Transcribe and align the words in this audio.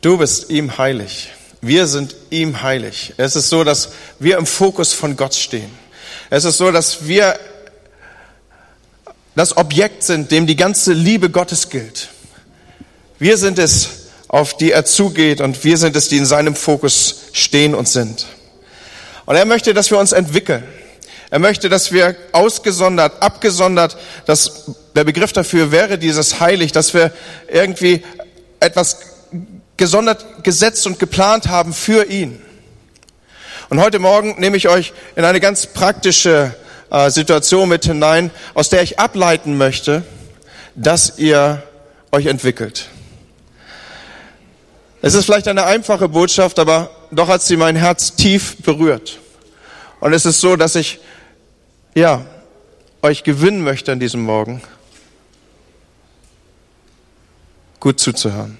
Du 0.00 0.16
bist 0.16 0.50
ihm 0.50 0.78
heilig. 0.78 1.32
Wir 1.60 1.88
sind 1.88 2.14
ihm 2.30 2.62
heilig. 2.62 3.14
Es 3.16 3.34
ist 3.34 3.48
so, 3.48 3.64
dass 3.64 3.88
wir 4.20 4.38
im 4.38 4.46
Fokus 4.46 4.92
von 4.92 5.16
Gott 5.16 5.34
stehen. 5.34 5.72
Es 6.30 6.44
ist 6.44 6.58
so, 6.58 6.70
dass 6.70 7.08
wir 7.08 7.36
das 9.34 9.56
Objekt 9.56 10.04
sind, 10.04 10.30
dem 10.30 10.46
die 10.46 10.54
ganze 10.54 10.92
Liebe 10.92 11.30
Gottes 11.30 11.68
gilt. 11.68 12.10
Wir 13.18 13.36
sind 13.38 13.58
es, 13.58 14.06
auf 14.28 14.56
die 14.56 14.70
er 14.70 14.84
zugeht 14.84 15.40
und 15.40 15.64
wir 15.64 15.76
sind 15.76 15.96
es, 15.96 16.06
die 16.06 16.18
in 16.18 16.26
seinem 16.26 16.54
Fokus 16.54 17.22
stehen 17.32 17.74
und 17.74 17.88
sind. 17.88 18.26
Und 19.26 19.34
er 19.34 19.46
möchte, 19.46 19.74
dass 19.74 19.90
wir 19.90 19.98
uns 19.98 20.12
entwickeln. 20.12 20.62
Er 21.30 21.40
möchte, 21.40 21.68
dass 21.68 21.90
wir 21.90 22.14
ausgesondert, 22.30 23.20
abgesondert, 23.20 23.96
dass 24.26 24.70
der 24.94 25.02
Begriff 25.02 25.32
dafür 25.32 25.72
wäre 25.72 25.98
dieses 25.98 26.38
heilig, 26.38 26.70
dass 26.70 26.94
wir 26.94 27.12
irgendwie 27.48 28.04
etwas 28.60 28.98
gesondert 29.78 30.44
gesetzt 30.44 30.86
und 30.86 30.98
geplant 30.98 31.48
haben 31.48 31.72
für 31.72 32.04
ihn. 32.04 32.42
Und 33.70 33.80
heute 33.80 33.98
Morgen 33.98 34.38
nehme 34.38 34.56
ich 34.56 34.68
euch 34.68 34.92
in 35.16 35.24
eine 35.24 35.40
ganz 35.40 35.66
praktische 35.66 36.54
äh, 36.90 37.10
Situation 37.10 37.68
mit 37.68 37.84
hinein, 37.84 38.30
aus 38.54 38.68
der 38.68 38.82
ich 38.82 38.98
ableiten 38.98 39.56
möchte, 39.56 40.04
dass 40.74 41.18
ihr 41.18 41.62
euch 42.12 42.26
entwickelt. 42.26 42.88
Es 45.00 45.14
ist 45.14 45.26
vielleicht 45.26 45.48
eine 45.48 45.64
einfache 45.64 46.08
Botschaft, 46.08 46.58
aber 46.58 46.90
doch 47.10 47.28
hat 47.28 47.42
sie 47.42 47.56
mein 47.56 47.76
Herz 47.76 48.16
tief 48.16 48.56
berührt. 48.62 49.18
Und 50.00 50.12
es 50.12 50.26
ist 50.26 50.40
so, 50.40 50.56
dass 50.56 50.74
ich, 50.74 50.98
ja, 51.94 52.24
euch 53.02 53.22
gewinnen 53.22 53.62
möchte 53.62 53.92
an 53.92 54.00
diesem 54.00 54.22
Morgen, 54.22 54.60
gut 57.80 58.00
zuzuhören. 58.00 58.58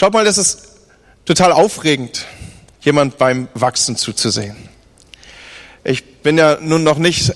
Schaut 0.00 0.14
mal, 0.14 0.24
das 0.24 0.38
ist 0.38 0.62
total 1.26 1.52
aufregend, 1.52 2.24
jemand 2.80 3.18
beim 3.18 3.48
Wachsen 3.52 3.96
zuzusehen. 3.96 4.56
Ich 5.84 6.22
bin 6.22 6.38
ja 6.38 6.56
nun 6.58 6.84
noch 6.84 6.96
nicht 6.96 7.34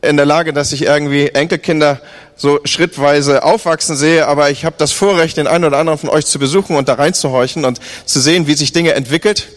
in 0.00 0.16
der 0.16 0.24
Lage, 0.24 0.54
dass 0.54 0.72
ich 0.72 0.80
irgendwie 0.80 1.28
Enkelkinder 1.28 2.00
so 2.34 2.58
schrittweise 2.64 3.42
aufwachsen 3.42 3.98
sehe, 3.98 4.26
aber 4.26 4.48
ich 4.48 4.64
habe 4.64 4.76
das 4.78 4.92
Vorrecht, 4.92 5.36
den 5.36 5.46
einen 5.46 5.66
oder 5.66 5.76
anderen 5.76 5.98
von 5.98 6.08
euch 6.08 6.24
zu 6.24 6.38
besuchen 6.38 6.74
und 6.74 6.88
da 6.88 6.94
reinzuhorchen 6.94 7.66
und 7.66 7.80
zu 8.06 8.18
sehen, 8.18 8.46
wie 8.46 8.54
sich 8.54 8.72
Dinge 8.72 8.94
entwickelt, 8.94 9.48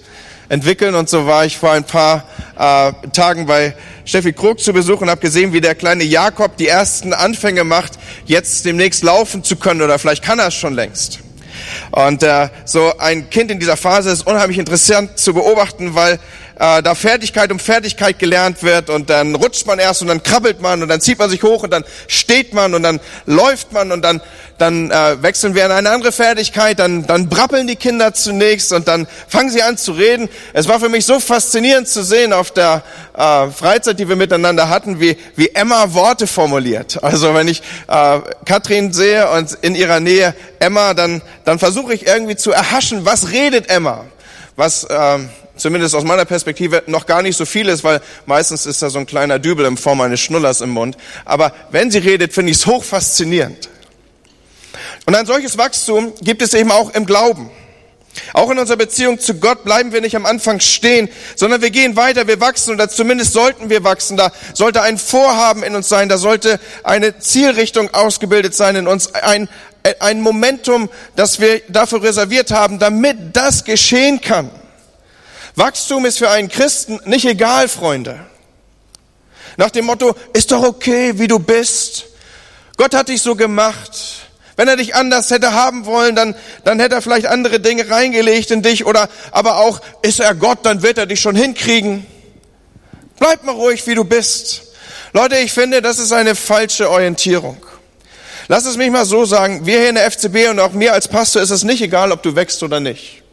entwickeln. 0.50 0.96
Und 0.96 1.08
so 1.08 1.26
war 1.26 1.46
ich 1.46 1.58
vor 1.58 1.72
ein 1.72 1.86
paar 1.86 2.26
äh, 2.58 2.92
Tagen 3.14 3.46
bei 3.46 3.74
Steffi 4.04 4.34
Krug 4.34 4.60
zu 4.60 4.74
Besuch 4.74 5.00
und 5.00 5.10
habe 5.10 5.22
gesehen, 5.22 5.54
wie 5.54 5.62
der 5.62 5.76
kleine 5.76 6.04
Jakob 6.04 6.58
die 6.58 6.68
ersten 6.68 7.14
Anfänge 7.14 7.64
macht, 7.64 7.94
jetzt 8.26 8.66
demnächst 8.66 9.02
laufen 9.02 9.46
zu 9.46 9.56
können 9.56 9.82
oder 9.82 9.98
vielleicht 9.98 10.26
kann 10.26 10.40
er 10.40 10.48
es 10.48 10.56
schon 10.56 10.74
längst. 10.74 11.20
Und 11.92 12.24
äh, 12.24 12.50
so 12.66 12.94
ein 12.98 13.30
Kind 13.30 13.52
in 13.52 13.60
dieser 13.60 13.78
Phase 13.78 14.10
ist 14.12 14.26
unheimlich 14.28 14.58
interessant 14.58 15.18
zu 15.18 15.34
beobachten, 15.34 15.96
weil 15.96 16.20
äh, 16.60 16.84
da 16.84 16.94
Fertigkeit 16.94 17.52
um 17.52 17.58
Fertigkeit 17.58 18.20
gelernt 18.20 18.62
wird 18.64 18.90
und 18.90 19.10
dann 19.10 19.34
rutscht 19.34 19.66
man 19.66 19.80
erst 19.80 20.02
und 20.02 20.10
dann 20.10 20.22
krabbelt 20.22 20.62
man 20.62 20.84
und 20.84 20.90
dann 20.90 21.02
zieht 21.02 21.18
man 21.18 21.30
sich 21.30 21.42
hoch 21.42 21.64
und 21.64 21.72
dann 21.72 21.86
steht 22.08 22.54
man 22.54 22.76
und 22.76 22.84
dann 22.84 23.00
läuft 23.26 23.72
man 23.72 23.92
und 23.92 24.02
dann 24.04 24.22
dann 24.58 24.92
äh, 24.92 25.24
wechseln 25.24 25.56
wir 25.56 25.66
in 25.66 25.72
eine 25.72 25.90
andere 25.90 26.12
Fertigkeit, 26.12 26.80
dann 26.80 27.08
dann 27.08 27.30
brabbeln 27.30 27.66
die 27.66 27.78
Kinder 27.78 28.14
zunächst 28.14 28.74
und 28.74 28.90
dann 28.90 29.08
fangen 29.30 29.50
sie 29.50 29.64
an 29.64 29.78
zu 29.78 29.94
reden. 29.94 30.28
Es 30.52 30.68
war 30.68 30.82
für 30.82 30.90
mich 30.90 31.06
so 31.06 31.22
faszinierend 31.22 31.88
zu 31.88 32.04
sehen 32.04 32.34
auf 32.34 32.52
der 32.52 32.84
äh, 33.18 33.48
Freizeit, 33.52 33.98
die 33.98 34.10
wir 34.10 34.18
miteinander 34.18 34.68
hatten, 34.68 35.00
wie 35.00 35.18
wie 35.38 35.50
Emma 35.50 35.94
Worte 35.94 36.28
formuliert. 36.28 37.02
Also 37.02 37.34
wenn 37.34 37.48
ich 37.48 37.62
äh, 37.88 38.20
Katrin 38.46 38.92
sehe 38.92 39.30
und 39.32 39.54
in 39.62 39.76
ihrer 39.76 40.02
Nähe 40.02 40.36
Emma, 40.60 40.94
dann 40.94 41.22
dann 41.46 41.58
versuche 41.58 41.94
ich 41.94 42.06
irgendwie 42.06 42.36
zu 42.36 42.52
erhaschen, 42.52 43.06
was 43.06 43.32
redet 43.32 43.70
Emma, 43.70 44.04
was 44.58 44.84
äh, 44.84 45.20
zumindest 45.60 45.96
aus 45.96 46.04
meiner 46.04 46.26
Perspektive, 46.26 46.84
noch 46.88 47.06
gar 47.06 47.22
nicht 47.22 47.38
so 47.38 47.46
viel 47.46 47.68
ist, 47.68 47.84
weil 47.84 48.02
meistens 48.26 48.66
ist 48.66 48.82
da 48.82 48.90
so 48.90 49.00
ein 49.00 49.06
kleiner 49.06 49.40
Dübel 49.40 49.66
in 49.66 49.78
Form 49.78 50.02
eines 50.02 50.20
Schnullers 50.20 50.62
im 50.62 50.70
Mund. 50.70 50.98
Aber 51.26 51.54
wenn 51.72 51.92
sie 51.92 52.00
redet, 52.00 52.34
finde 52.34 52.52
ich 52.52 52.58
es 52.58 52.66
hoch 52.66 52.84
faszinierend. 52.84 53.70
Und 55.06 55.16
ein 55.16 55.26
solches 55.26 55.58
Wachstum 55.58 56.14
gibt 56.22 56.42
es 56.42 56.54
eben 56.54 56.72
auch 56.72 56.94
im 56.94 57.06
Glauben. 57.06 57.50
Auch 58.34 58.50
in 58.50 58.60
unserer 58.60 58.78
Beziehung 58.78 59.20
zu 59.20 59.36
Gott 59.36 59.64
bleiben 59.64 59.92
wir 59.92 60.02
nicht 60.02 60.16
am 60.16 60.26
Anfang 60.26 60.60
stehen, 60.60 61.10
sondern 61.36 61.62
wir 61.62 61.70
gehen 61.70 61.96
weiter, 61.96 62.28
wir 62.28 62.42
wachsen 62.42 62.74
oder 62.74 62.90
zumindest 62.90 63.34
sollten 63.34 63.70
wir 63.70 63.84
wachsen. 63.84 64.18
Da 64.18 64.32
sollte 64.54 64.82
ein 64.82 64.98
Vorhaben 64.98 65.64
in 65.64 65.76
uns 65.76 65.90
sein, 65.90 66.10
da 66.10 66.18
sollte 66.18 66.60
eine 66.84 67.20
Zielrichtung 67.20 67.94
ausgebildet 67.94 68.56
sein 68.56 68.76
in 68.76 68.88
uns, 68.88 69.14
ein, 69.14 69.48
ein 70.00 70.22
Momentum, 70.22 70.90
das 71.16 71.40
wir 71.40 71.62
dafür 71.70 72.04
reserviert 72.04 72.52
haben, 72.52 72.80
damit 72.80 73.18
das 73.34 73.64
geschehen 73.64 74.22
kann. 74.22 74.50
Wachstum 75.60 76.06
ist 76.06 76.18
für 76.18 76.30
einen 76.30 76.48
Christen 76.48 77.02
nicht 77.04 77.26
egal, 77.26 77.68
Freunde. 77.68 78.18
Nach 79.58 79.70
dem 79.70 79.86
Motto, 79.86 80.16
ist 80.32 80.54
doch 80.54 80.64
okay, 80.64 81.20
wie 81.20 81.28
du 81.28 81.38
bist. 81.38 82.06
Gott 82.78 82.96
hat 82.96 83.10
dich 83.10 83.22
so 83.22 83.36
gemacht. 83.36 83.92
Wenn 84.56 84.70
er 84.70 84.78
dich 84.78 84.96
anders 84.96 85.30
hätte 85.32 85.52
haben 85.52 85.86
wollen, 85.86 86.16
dann, 86.16 86.34
dann 86.64 86.80
hätte 86.80 86.96
er 86.96 87.02
vielleicht 87.02 87.26
andere 87.26 87.60
Dinge 87.60 87.90
reingelegt 87.90 88.52
in 88.52 88.62
dich 88.62 88.86
oder, 88.86 89.10
aber 89.32 89.58
auch, 89.58 89.82
ist 90.02 90.22
er 90.22 90.34
Gott, 90.34 90.60
dann 90.64 90.82
wird 90.82 90.98
er 90.98 91.06
dich 91.06 91.20
schon 91.20 91.36
hinkriegen. 91.36 92.06
Bleib 93.20 93.44
mal 93.44 93.54
ruhig, 93.54 93.86
wie 93.86 93.96
du 93.96 94.06
bist. 94.06 94.62
Leute, 95.12 95.38
ich 95.40 95.52
finde, 95.52 95.82
das 95.82 96.00
ist 96.00 96.14
eine 96.14 96.36
falsche 96.36 96.90
Orientierung. 96.90 97.58
Lass 98.48 98.66
es 98.66 98.78
mich 98.78 98.92
mal 98.92 99.04
so 99.04 99.26
sagen, 99.26 99.66
wir 99.66 99.78
hier 99.80 99.90
in 99.90 99.96
der 99.96 100.10
FCB 100.10 100.50
und 100.52 100.60
auch 100.60 100.72
mir 100.72 100.94
als 100.94 101.10
Pastor 101.10 101.42
ist 101.42 101.50
es 101.50 101.64
nicht 101.66 101.82
egal, 101.82 102.14
ob 102.14 102.24
du 102.24 102.34
wächst 102.36 102.64
oder 102.64 102.80
nicht. 102.80 103.24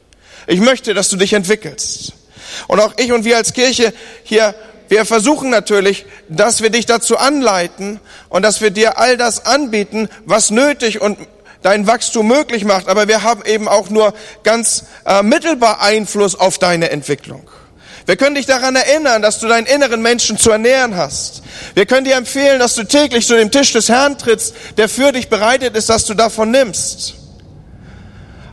Ich 0.46 0.60
möchte, 0.60 0.94
dass 0.94 1.08
du 1.08 1.16
dich 1.16 1.32
entwickelst. 1.32 2.12
Und 2.68 2.80
auch 2.80 2.94
ich 2.96 3.12
und 3.12 3.24
wir 3.24 3.36
als 3.36 3.52
Kirche 3.52 3.92
hier, 4.22 4.54
wir 4.88 5.04
versuchen 5.04 5.50
natürlich, 5.50 6.06
dass 6.28 6.62
wir 6.62 6.70
dich 6.70 6.86
dazu 6.86 7.18
anleiten 7.18 8.00
und 8.28 8.42
dass 8.42 8.60
wir 8.60 8.70
dir 8.70 8.98
all 8.98 9.16
das 9.16 9.46
anbieten, 9.46 10.08
was 10.24 10.50
nötig 10.50 11.00
und 11.00 11.18
dein 11.62 11.86
Wachstum 11.86 12.28
möglich 12.28 12.64
macht. 12.64 12.88
Aber 12.88 13.08
wir 13.08 13.22
haben 13.22 13.44
eben 13.44 13.66
auch 13.66 13.90
nur 13.90 14.14
ganz 14.44 14.84
äh, 15.04 15.22
mittelbar 15.22 15.82
Einfluss 15.82 16.36
auf 16.36 16.58
deine 16.58 16.90
Entwicklung. 16.90 17.48
Wir 18.06 18.14
können 18.14 18.36
dich 18.36 18.46
daran 18.46 18.76
erinnern, 18.76 19.20
dass 19.20 19.40
du 19.40 19.48
deinen 19.48 19.66
inneren 19.66 20.00
Menschen 20.00 20.38
zu 20.38 20.52
ernähren 20.52 20.96
hast. 20.96 21.42
Wir 21.74 21.86
können 21.86 22.04
dir 22.04 22.14
empfehlen, 22.14 22.60
dass 22.60 22.76
du 22.76 22.84
täglich 22.84 23.26
zu 23.26 23.36
dem 23.36 23.50
Tisch 23.50 23.72
des 23.72 23.88
Herrn 23.88 24.16
trittst, 24.16 24.54
der 24.76 24.88
für 24.88 25.10
dich 25.10 25.28
bereitet 25.28 25.76
ist, 25.76 25.88
dass 25.88 26.04
du 26.04 26.14
davon 26.14 26.52
nimmst. 26.52 27.14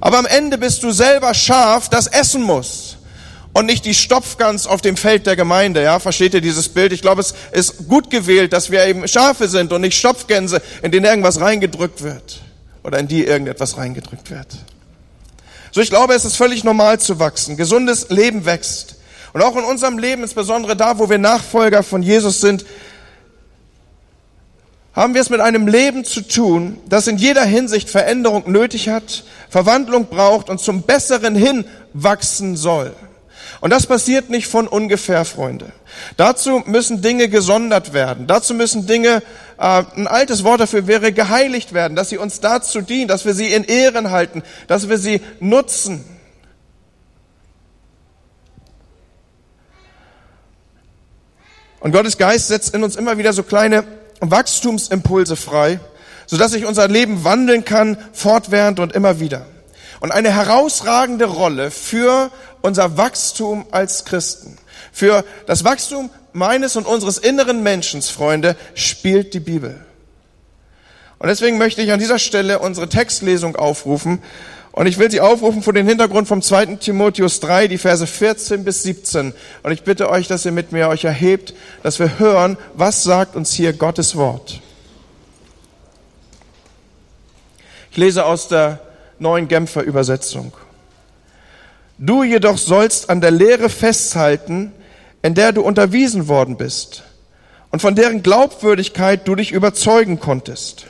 Aber 0.06 0.18
am 0.18 0.25
Ende 0.25 0.58
bist 0.58 0.84
du 0.84 0.91
selber 0.91 1.34
Schaf, 1.34 1.88
das 1.88 2.08
essen 2.08 2.41
muss. 2.41 2.97
Und 3.53 3.68
nicht 3.68 3.86
die 3.86 3.94
Stopfgans 3.94 4.68
auf 4.68 4.81
dem 4.81 4.97
Feld 4.97 5.25
der 5.25 5.38
Gemeinde, 5.38 5.81
ja, 5.81 5.97
versteht 5.97 6.34
ihr 6.34 6.41
dieses 6.41 6.68
Bild? 6.68 6.91
Ich 6.91 7.02
glaube, 7.02 7.22
es 7.22 7.34
ist 7.53 7.88
gut 7.88 8.09
gewählt, 8.09 8.52
dass 8.52 8.69
wir 8.69 8.86
eben 8.86 9.08
Schafe 9.08 9.47
sind 9.47 9.72
und 9.72 9.80
nicht 9.80 9.97
Stopfgänse, 9.97 10.62
in 10.81 10.92
denen 10.92 11.06
irgendwas 11.06 11.40
reingedrückt 11.40 12.02
wird. 12.02 12.42
Oder 12.84 13.00
in 13.00 13.08
die 13.08 13.24
irgendetwas 13.24 13.78
reingedrückt 13.78 14.30
wird. 14.30 14.47
So, 15.72 15.80
ich 15.80 15.90
glaube, 15.90 16.16
es 16.16 16.25
ist 16.25 16.36
völlig 16.36 16.66
normal 16.66 17.00
zu 17.00 17.19
wachsen. 17.19 17.56
Gesundes 17.56 18.09
Leben 18.09 18.44
wächst. 18.44 18.96
Und 19.31 19.42
auch 19.42 19.56
in 19.56 19.63
unserem 19.63 20.00
Leben, 20.00 20.24
insbesondere 20.24 20.75
da, 20.75 21.00
wo 21.00 21.09
wir 21.09 21.18
Nachfolger 21.18 21.81
von 21.81 22.03
Jesus 22.03 22.42
sind, 22.42 22.66
haben 24.94 25.16
wir 25.16 25.22
es 25.22 25.30
mit 25.30 25.42
einem 25.42 25.68
Leben 25.68 26.06
zu 26.06 26.22
tun, 26.22 26.80
das 26.88 27.08
in 27.08 27.18
jeder 27.18 27.44
Hinsicht 27.44 27.90
Veränderung 27.90 28.52
nötig 28.52 28.90
hat, 28.90 29.24
Verwandlung 29.50 30.06
braucht 30.06 30.50
und 30.50 30.59
zum 30.59 30.84
Besseren 30.84 31.36
hin 31.36 31.66
wachsen 31.94 32.56
soll. 32.56 32.94
Und 33.59 33.72
das 33.72 33.88
passiert 33.88 34.30
nicht 34.30 34.48
von 34.48 34.68
ungefähr, 34.68 35.26
Freunde. 35.26 35.72
Dazu 36.18 36.64
müssen 36.66 37.02
Dinge 37.02 37.30
gesondert 37.30 37.94
werden. 37.94 38.28
Dazu 38.28 38.54
müssen 38.54 38.88
Dinge, 38.88 39.24
äh, 39.58 39.84
ein 39.96 40.08
altes 40.08 40.44
Wort 40.44 40.59
dafür 40.59 40.86
wäre 40.86 41.14
geheiligt 41.14 41.74
werden, 41.74 41.96
dass 41.96 42.10
sie 42.10 42.18
uns 42.18 42.40
dazu 42.40 42.81
dienen, 42.81 43.08
dass 43.08 43.25
wir 43.25 43.34
sie 43.34 43.48
in 43.48 43.64
Ehren 43.64 44.12
halten, 44.12 44.44
dass 44.68 44.90
wir 44.90 44.98
sie 44.98 45.22
nutzen. 45.40 46.04
Und 51.80 51.92
Gottes 51.92 52.18
Geist 52.18 52.50
setzt 52.50 52.75
in 52.75 52.84
uns 52.84 52.95
immer 52.95 53.18
wieder 53.18 53.34
so 53.34 53.44
kleine 53.44 53.84
Wachstumsimpulse 54.31 55.36
frei, 55.36 55.80
sodass 56.25 56.52
sich 56.52 56.66
unser 56.66 56.88
Leben 56.88 57.24
wandeln 57.24 57.66
kann, 57.66 57.98
fortwährend 58.14 58.80
und 58.80 58.94
immer 58.94 59.20
wieder. 59.20 59.46
Und 60.00 60.12
eine 60.12 60.31
herausragende 60.34 61.25
Rolle 61.25 61.72
für 61.72 62.31
unser 62.62 62.98
Wachstum 62.98 63.66
als 63.72 64.06
Christen, 64.06 64.58
für 64.92 65.24
das 65.48 65.64
Wachstum 65.64 66.10
meines 66.34 66.75
und 66.75 66.86
unseres 66.86 67.18
inneren 67.18 67.64
Menschen, 67.64 68.02
Freunde, 68.02 68.56
spielt 68.74 69.34
die 69.34 69.40
Bibel. 69.40 69.80
Und 71.19 71.30
deswegen 71.30 71.58
möchte 71.58 71.81
ich 71.81 71.92
an 71.94 72.00
dieser 72.00 72.19
Stelle 72.19 72.60
unsere 72.60 72.90
Textlesung 72.90 73.56
aufrufen. 73.56 74.22
Und 74.74 74.88
ich 74.88 74.98
will 74.98 75.12
sie 75.12 75.22
aufrufen 75.22 75.62
vor 75.62 75.74
dem 75.74 75.88
Hintergrund 75.88 76.28
vom 76.28 76.42
2. 76.42 76.78
Timotheus 76.78 77.40
3, 77.40 77.68
die 77.68 77.78
Verse 77.78 78.08
14 78.08 78.64
bis 78.64 78.81
17. 78.81 79.31
Und 79.62 79.72
ich 79.72 79.84
bitte 79.84 80.10
euch, 80.10 80.28
dass 80.28 80.46
ihr 80.46 80.52
mit 80.52 80.72
mir 80.72 80.90
euch 80.90 81.04
erhebt, 81.04 81.54
dass 81.84 82.00
wir 82.00 82.18
hören, 82.18 82.58
was 82.74 83.04
sagt 83.04 83.36
uns 83.36 83.54
hier 83.54 83.74
Gottes 83.74 84.16
Wort. 84.16 84.62
Ich 87.92 87.98
lese 87.98 88.25
aus 88.25 88.48
der 88.48 88.81
neuen 89.20 89.48
Genfer 89.48 89.84
Übersetzung. 89.84 90.54
Du 92.00 92.24
jedoch 92.24 92.58
sollst 92.58 93.12
an 93.12 93.22
der 93.22 93.30
Lehre 93.30 93.69
festhalten, 93.69 94.74
in 95.22 95.36
der 95.36 95.52
du 95.52 95.62
unterwiesen 95.62 96.28
worden 96.28 96.58
bist 96.58 97.04
und 97.69 97.80
von 97.80 97.94
deren 97.94 98.24
Glaubwürdigkeit 98.24 99.28
du 99.28 99.36
dich 99.36 99.52
überzeugen 99.52 100.19
konntest. 100.19 100.88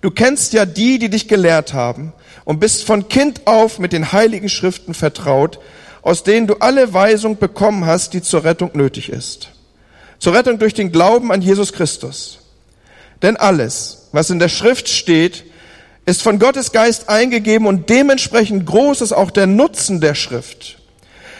Du 0.00 0.10
kennst 0.10 0.52
ja 0.52 0.66
die, 0.66 0.98
die 0.98 1.08
dich 1.08 1.28
gelehrt 1.28 1.72
haben 1.72 2.12
und 2.44 2.60
bist 2.60 2.84
von 2.84 3.08
Kind 3.08 3.46
auf 3.46 3.78
mit 3.78 3.92
den 3.92 4.12
heiligen 4.12 4.48
Schriften 4.48 4.94
vertraut, 4.94 5.58
aus 6.02 6.22
denen 6.22 6.46
du 6.46 6.56
alle 6.56 6.92
Weisung 6.92 7.38
bekommen 7.38 7.86
hast, 7.86 8.12
die 8.12 8.22
zur 8.22 8.44
Rettung 8.44 8.70
nötig 8.74 9.08
ist. 9.08 9.50
Zur 10.18 10.34
Rettung 10.34 10.58
durch 10.58 10.74
den 10.74 10.92
Glauben 10.92 11.32
an 11.32 11.42
Jesus 11.42 11.72
Christus. 11.72 12.38
Denn 13.22 13.36
alles, 13.36 14.08
was 14.12 14.30
in 14.30 14.38
der 14.38 14.48
Schrift 14.48 14.88
steht, 14.88 15.44
ist 16.04 16.22
von 16.22 16.38
Gottes 16.38 16.70
Geist 16.72 17.08
eingegeben 17.08 17.66
und 17.66 17.90
dementsprechend 17.90 18.66
groß 18.66 19.00
ist 19.00 19.12
auch 19.12 19.30
der 19.30 19.46
Nutzen 19.46 20.00
der 20.00 20.14
Schrift. 20.14 20.78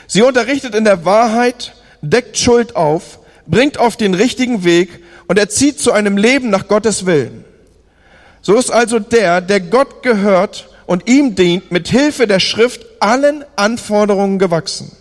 Sie 0.09 0.23
unterrichtet 0.23 0.75
in 0.75 0.85
der 0.85 1.05
Wahrheit, 1.05 1.75
deckt 2.01 2.37
Schuld 2.37 2.75
auf, 2.75 3.21
bringt 3.47 3.79
auf 3.79 3.97
den 3.97 4.15
richtigen 4.15 4.65
Weg 4.65 5.05
und 5.29 5.39
erzieht 5.39 5.79
zu 5.79 5.93
einem 5.93 6.17
Leben 6.17 6.51
nach 6.51 6.67
Gottes 6.69 7.07
Willen. 7.07 7.45
So 8.47 8.55
ist 8.55 8.71
also 8.71 9.01
der, 9.01 9.41
der 9.41 9.59
Gott 9.59 10.05
gehört 10.05 10.69
und 10.87 11.09
ihm 11.09 11.35
dient, 11.35 11.73
mit 11.73 11.89
Hilfe 11.89 12.29
der 12.29 12.39
Schrift 12.39 12.87
allen 13.01 13.45
Anforderungen 13.57 14.39
gewachsen. 14.39 14.93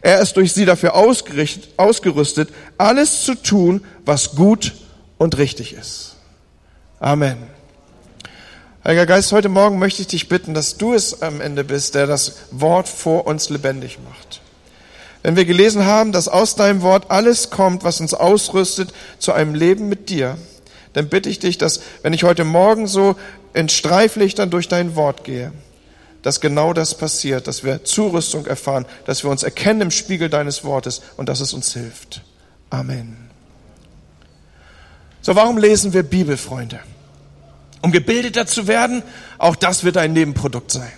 Er 0.00 0.20
ist 0.20 0.38
durch 0.38 0.54
sie 0.54 0.64
dafür 0.64 0.94
ausgerüstet, 0.94 2.48
alles 2.78 3.22
zu 3.26 3.34
tun, 3.34 3.84
was 4.06 4.34
gut 4.34 4.72
und 5.18 5.36
richtig 5.36 5.74
ist. 5.74 6.14
Amen. 7.00 7.36
Heiliger 8.82 9.04
Geist, 9.04 9.30
heute 9.32 9.50
Morgen 9.50 9.78
möchte 9.78 10.00
ich 10.00 10.08
dich 10.08 10.28
bitten, 10.28 10.54
dass 10.54 10.78
du 10.78 10.94
es 10.94 11.20
am 11.20 11.42
Ende 11.42 11.64
bist, 11.64 11.94
der 11.94 12.06
das 12.06 12.36
Wort 12.50 12.88
vor 12.88 13.26
uns 13.26 13.50
lebendig 13.50 13.98
macht. 14.08 14.40
Wenn 15.22 15.36
wir 15.36 15.44
gelesen 15.44 15.84
haben, 15.84 16.12
dass 16.12 16.28
aus 16.28 16.54
deinem 16.54 16.80
Wort 16.80 17.10
alles 17.10 17.50
kommt, 17.50 17.84
was 17.84 18.00
uns 18.00 18.14
ausrüstet 18.14 18.94
zu 19.18 19.34
einem 19.34 19.54
Leben 19.54 19.90
mit 19.90 20.08
dir, 20.08 20.38
dann 20.92 21.08
bitte 21.08 21.28
ich 21.28 21.38
dich, 21.38 21.58
dass 21.58 21.80
wenn 22.02 22.12
ich 22.12 22.24
heute 22.24 22.44
Morgen 22.44 22.86
so 22.86 23.16
in 23.54 23.68
Streiflichtern 23.68 24.50
durch 24.50 24.68
dein 24.68 24.96
Wort 24.96 25.24
gehe, 25.24 25.52
dass 26.22 26.40
genau 26.40 26.72
das 26.72 26.94
passiert, 26.94 27.46
dass 27.46 27.64
wir 27.64 27.84
Zurüstung 27.84 28.46
erfahren, 28.46 28.86
dass 29.06 29.24
wir 29.24 29.30
uns 29.30 29.42
erkennen 29.42 29.82
im 29.82 29.90
Spiegel 29.90 30.28
deines 30.28 30.64
Wortes 30.64 31.00
und 31.16 31.28
dass 31.28 31.40
es 31.40 31.52
uns 31.52 31.72
hilft. 31.72 32.22
Amen. 32.68 33.30
So, 35.22 35.34
warum 35.34 35.58
lesen 35.58 35.92
wir 35.92 36.02
Bibel, 36.02 36.36
Freunde? 36.36 36.80
Um 37.82 37.92
gebildeter 37.92 38.46
zu 38.46 38.66
werden, 38.66 39.02
auch 39.38 39.56
das 39.56 39.84
wird 39.84 39.96
ein 39.96 40.12
Nebenprodukt 40.12 40.70
sein. 40.70 40.92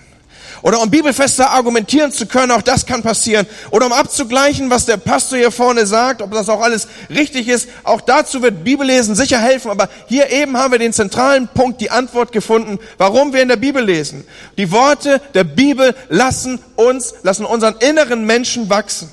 Oder 0.63 0.81
um 0.81 0.91
bibelfester 0.91 1.51
argumentieren 1.51 2.13
zu 2.13 2.27
können, 2.27 2.53
auch 2.53 2.63
das 2.63 2.87
kann 2.87 3.03
passieren. 3.03 3.47
Oder 3.71 3.87
um 3.87 3.93
abzugleichen, 3.93 4.71
was 4.71 4.87
der 4.87 4.97
Pastor 4.97 5.39
hier 5.39 5.51
vorne 5.51 5.87
sagt, 5.87 6.23
ob 6.23 6.31
das 6.31 6.49
auch 6.49 6.61
alles 6.61 6.87
richtig 7.11 7.49
ist, 7.49 7.69
auch 7.83 8.01
dazu 8.01 8.43
wird 8.43 8.63
Bibellesen 8.63 9.17
sicher 9.17 9.39
helfen. 9.39 9.71
Aber 9.71 9.89
hier 10.07 10.31
eben 10.31 10.57
haben 10.57 10.73
wir 10.73 10.79
den 10.79 10.93
zentralen 10.93 11.49
Punkt, 11.49 11.81
die 11.81 11.91
Antwort 11.91 12.31
gefunden, 12.31 12.79
warum 12.97 13.33
wir 13.33 13.43
in 13.43 13.49
der 13.49 13.57
Bibel 13.57 13.85
lesen. 13.85 14.25
Die 14.57 14.71
Worte 14.71 15.21
der 15.35 15.45
Bibel 15.45 15.97
lassen 16.09 16.61
uns, 16.77 17.15
lassen 17.23 17.45
unseren 17.45 17.75
inneren 17.81 18.25
Menschen 18.25 18.71
wachsen. 18.71 19.11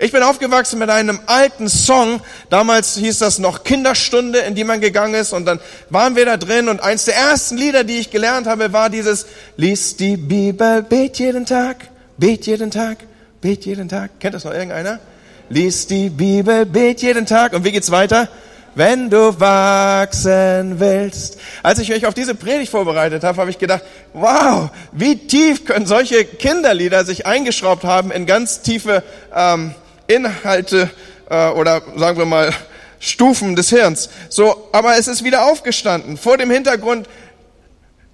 Ich 0.00 0.12
bin 0.12 0.22
aufgewachsen 0.22 0.78
mit 0.78 0.90
einem 0.90 1.18
alten 1.26 1.68
Song. 1.68 2.20
Damals 2.50 2.94
hieß 2.94 3.18
das 3.18 3.40
noch 3.40 3.64
Kinderstunde, 3.64 4.38
in 4.38 4.54
die 4.54 4.62
man 4.62 4.80
gegangen 4.80 5.14
ist. 5.14 5.32
Und 5.32 5.44
dann 5.44 5.58
waren 5.90 6.14
wir 6.14 6.24
da 6.24 6.36
drin. 6.36 6.68
Und 6.68 6.80
eins 6.80 7.06
der 7.06 7.16
ersten 7.16 7.56
Lieder, 7.56 7.82
die 7.82 7.98
ich 7.98 8.10
gelernt 8.10 8.46
habe, 8.46 8.72
war 8.72 8.90
dieses 8.90 9.26
Lies 9.56 9.96
die 9.96 10.16
Bibel, 10.16 10.84
bet 10.84 11.18
jeden 11.18 11.44
Tag, 11.46 11.88
bet 12.16 12.46
jeden 12.46 12.70
Tag, 12.70 12.98
bet 13.40 13.66
jeden 13.66 13.88
Tag. 13.88 14.20
Kennt 14.20 14.36
das 14.36 14.44
noch 14.44 14.52
irgendeiner? 14.52 15.00
Lies 15.48 15.88
die 15.88 16.10
Bibel, 16.10 16.64
bet 16.64 17.02
jeden 17.02 17.26
Tag. 17.26 17.52
Und 17.52 17.64
wie 17.64 17.72
geht's 17.72 17.90
weiter? 17.90 18.28
Wenn 18.76 19.10
du 19.10 19.40
wachsen 19.40 20.78
willst. 20.78 21.40
Als 21.64 21.80
ich 21.80 21.88
mich 21.88 22.06
auf 22.06 22.14
diese 22.14 22.36
Predigt 22.36 22.70
vorbereitet 22.70 23.24
habe, 23.24 23.40
habe 23.40 23.50
ich 23.50 23.58
gedacht, 23.58 23.82
wow, 24.12 24.70
wie 24.92 25.16
tief 25.16 25.64
können 25.64 25.86
solche 25.86 26.24
Kinderlieder 26.24 27.04
sich 27.04 27.26
eingeschraubt 27.26 27.82
haben 27.82 28.12
in 28.12 28.26
ganz 28.26 28.62
tiefe 28.62 29.02
ähm, 29.34 29.74
Inhalte 30.08 30.90
äh, 31.30 31.50
oder 31.50 31.82
sagen 31.96 32.18
wir 32.18 32.26
mal 32.26 32.52
Stufen 32.98 33.54
des 33.54 33.70
Hirns. 33.70 34.08
So, 34.28 34.68
aber 34.72 34.96
es 34.96 35.06
ist 35.06 35.22
wieder 35.22 35.44
aufgestanden 35.44 36.16
vor 36.16 36.36
dem 36.36 36.50
Hintergrund, 36.50 37.08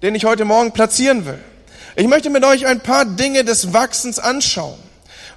den 0.03 0.13
ich 0.13 0.25
heute 0.25 0.45
Morgen 0.45 0.71
platzieren 0.71 1.25
will. 1.25 1.39
Ich 1.95 2.07
möchte 2.07 2.29
mit 2.29 2.43
euch 2.43 2.67
ein 2.67 2.81
paar 2.81 3.05
Dinge 3.05 3.43
des 3.43 3.73
Wachsens 3.73 4.19
anschauen, 4.19 4.77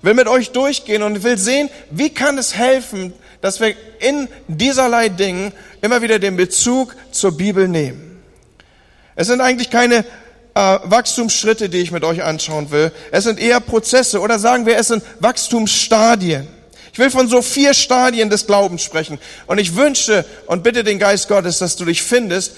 will 0.03 0.15
mit 0.15 0.27
euch 0.27 0.51
durchgehen 0.51 1.03
und 1.03 1.23
will 1.23 1.39
sehen, 1.39 1.71
wie 1.91 2.11
kann 2.11 2.37
es 2.37 2.55
helfen, 2.55 3.13
dass 3.41 3.61
wir 3.61 3.75
in 4.01 4.29
dieserlei 4.49 5.09
Dingen 5.09 5.53
immer 5.81 6.03
wieder 6.03 6.19
den 6.19 6.37
Bezug 6.37 6.97
zur 7.13 7.37
Bibel 7.37 7.69
nehmen. 7.69 8.21
Es 9.15 9.29
sind 9.29 9.41
eigentlich 9.41 9.71
keine 9.71 10.05
äh, 10.59 10.81
Wachstumsschritte, 10.83 11.69
die 11.69 11.79
ich 11.79 11.93
mit 11.93 12.03
euch 12.03 12.25
anschauen 12.25 12.73
will. 12.73 12.91
Es 13.13 13.23
sind 13.23 13.39
eher 13.39 13.61
Prozesse 13.61 14.21
oder 14.21 14.41
sagen 14.41 14.67
wir, 14.67 14.77
es 14.77 14.89
sind 14.89 15.05
Wachstumsstadien. 15.21 16.49
Ich 16.93 16.99
will 16.99 17.11
von 17.11 17.29
so 17.29 17.43
vier 17.43 17.75
Stadien 17.75 18.29
des 18.29 18.45
Glaubens 18.45 18.83
sprechen. 18.83 19.21
Und 19.47 19.59
ich 19.59 19.77
wünsche 19.77 20.25
und 20.47 20.65
bitte 20.65 20.83
den 20.83 20.99
Geist 20.99 21.29
Gottes, 21.29 21.59
dass 21.59 21.77
du 21.77 21.85
dich 21.85 22.03
findest 22.03 22.57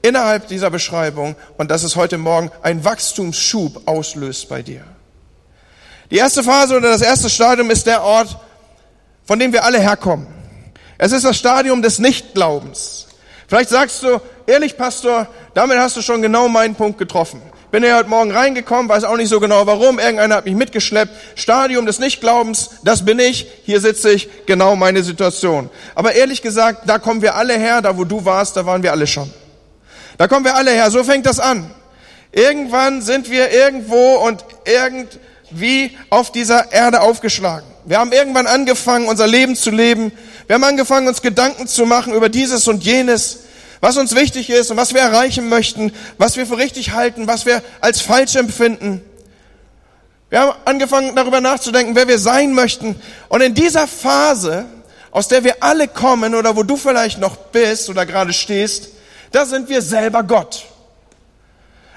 innerhalb 0.00 0.48
dieser 0.48 0.70
Beschreibung 0.70 1.36
und 1.58 1.70
dass 1.70 1.82
es 1.82 1.94
heute 1.94 2.16
Morgen 2.16 2.50
einen 2.62 2.84
Wachstumsschub 2.84 3.82
auslöst 3.86 4.48
bei 4.48 4.62
dir. 4.62 4.82
Die 6.10 6.16
erste 6.16 6.42
Phase 6.42 6.74
oder 6.74 6.90
das 6.90 7.02
erste 7.02 7.28
Stadium 7.28 7.70
ist 7.70 7.86
der 7.86 8.02
Ort, 8.02 8.34
von 9.26 9.38
dem 9.38 9.52
wir 9.52 9.64
alle 9.64 9.78
herkommen. 9.78 10.26
Es 10.96 11.12
ist 11.12 11.26
das 11.26 11.36
Stadium 11.36 11.82
des 11.82 11.98
Nichtglaubens. 11.98 13.08
Vielleicht 13.46 13.68
sagst 13.68 14.02
du, 14.02 14.22
ehrlich 14.46 14.76
Pastor, 14.76 15.26
damit 15.54 15.78
hast 15.78 15.96
du 15.96 16.02
schon 16.02 16.22
genau 16.22 16.48
meinen 16.48 16.74
Punkt 16.74 16.98
getroffen. 16.98 17.40
Bin 17.72 17.82
ja 17.82 17.96
heute 17.96 18.10
Morgen 18.10 18.32
reingekommen, 18.32 18.90
weiß 18.90 19.04
auch 19.04 19.16
nicht 19.16 19.30
so 19.30 19.40
genau 19.40 19.66
warum. 19.66 19.98
Irgendeiner 19.98 20.36
hat 20.36 20.44
mich 20.44 20.54
mitgeschleppt. 20.54 21.10
Stadium 21.36 21.86
des 21.86 21.98
Nichtglaubens, 21.98 22.68
das 22.84 23.02
bin 23.02 23.18
ich. 23.18 23.46
Hier 23.64 23.80
sitze 23.80 24.10
ich, 24.10 24.28
genau 24.44 24.76
meine 24.76 25.02
Situation. 25.02 25.70
Aber 25.94 26.12
ehrlich 26.12 26.42
gesagt, 26.42 26.82
da 26.86 26.98
kommen 26.98 27.22
wir 27.22 27.34
alle 27.34 27.54
her. 27.54 27.80
Da 27.80 27.96
wo 27.96 28.04
du 28.04 28.26
warst, 28.26 28.58
da 28.58 28.66
waren 28.66 28.82
wir 28.82 28.92
alle 28.92 29.06
schon. 29.06 29.32
Da 30.18 30.28
kommen 30.28 30.44
wir 30.44 30.54
alle 30.54 30.70
her. 30.70 30.90
So 30.90 31.02
fängt 31.02 31.24
das 31.24 31.40
an. 31.40 31.70
Irgendwann 32.30 33.00
sind 33.00 33.30
wir 33.30 33.50
irgendwo 33.50 34.16
und 34.16 34.44
irgendwie 34.66 35.96
auf 36.10 36.30
dieser 36.30 36.72
Erde 36.72 37.00
aufgeschlagen. 37.00 37.66
Wir 37.86 37.98
haben 37.98 38.12
irgendwann 38.12 38.46
angefangen, 38.46 39.08
unser 39.08 39.26
Leben 39.26 39.56
zu 39.56 39.70
leben. 39.70 40.12
Wir 40.46 40.54
haben 40.54 40.64
angefangen, 40.64 41.08
uns 41.08 41.22
Gedanken 41.22 41.66
zu 41.66 41.86
machen 41.86 42.12
über 42.12 42.28
dieses 42.28 42.68
und 42.68 42.84
jenes 42.84 43.44
was 43.82 43.96
uns 43.96 44.14
wichtig 44.14 44.48
ist 44.48 44.70
und 44.70 44.76
was 44.76 44.94
wir 44.94 45.00
erreichen 45.00 45.48
möchten, 45.48 45.92
was 46.16 46.36
wir 46.36 46.46
für 46.46 46.56
richtig 46.56 46.92
halten, 46.92 47.26
was 47.26 47.46
wir 47.46 47.62
als 47.80 48.00
falsch 48.00 48.36
empfinden. 48.36 49.02
Wir 50.30 50.40
haben 50.40 50.52
angefangen 50.64 51.16
darüber 51.16 51.40
nachzudenken, 51.40 51.96
wer 51.96 52.06
wir 52.06 52.20
sein 52.20 52.54
möchten. 52.54 52.94
Und 53.28 53.40
in 53.40 53.54
dieser 53.54 53.88
Phase, 53.88 54.66
aus 55.10 55.26
der 55.26 55.42
wir 55.42 55.64
alle 55.64 55.88
kommen 55.88 56.36
oder 56.36 56.54
wo 56.54 56.62
du 56.62 56.76
vielleicht 56.76 57.18
noch 57.18 57.34
bist 57.34 57.90
oder 57.90 58.06
gerade 58.06 58.32
stehst, 58.32 58.90
da 59.32 59.46
sind 59.46 59.68
wir 59.68 59.82
selber 59.82 60.22
Gott. 60.22 60.64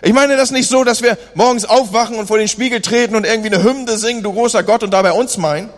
Ich 0.02 0.12
meine 0.12 0.38
das 0.38 0.50
nicht 0.50 0.68
so, 0.68 0.84
dass 0.84 1.04
wir 1.04 1.20
morgens 1.36 1.66
aufwachen 1.66 2.18
und 2.18 2.26
vor 2.26 2.40
den 2.40 2.48
Spiegel 2.48 2.82
treten 2.82 3.16
und 3.16 3.28
irgendwie 3.28 3.54
eine 3.54 3.64
Hymne 3.64 3.96
singen, 4.00 4.24
du 4.24 4.34
großer 4.34 4.64
Gott, 4.64 4.82
und 4.82 4.90
dabei 4.90 5.12
uns 5.12 5.38
meinen. 5.38 5.70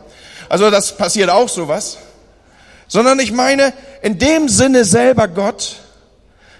Also 0.47 0.71
das 0.71 0.95
passiert 0.95 1.29
auch 1.29 1.49
sowas. 1.49 1.97
Sondern 2.87 3.19
ich 3.19 3.33
meine 3.33 3.73
in 4.01 4.17
dem 4.17 4.47
Sinne 4.47 4.85
selber 4.85 5.27
Gott, 5.27 5.81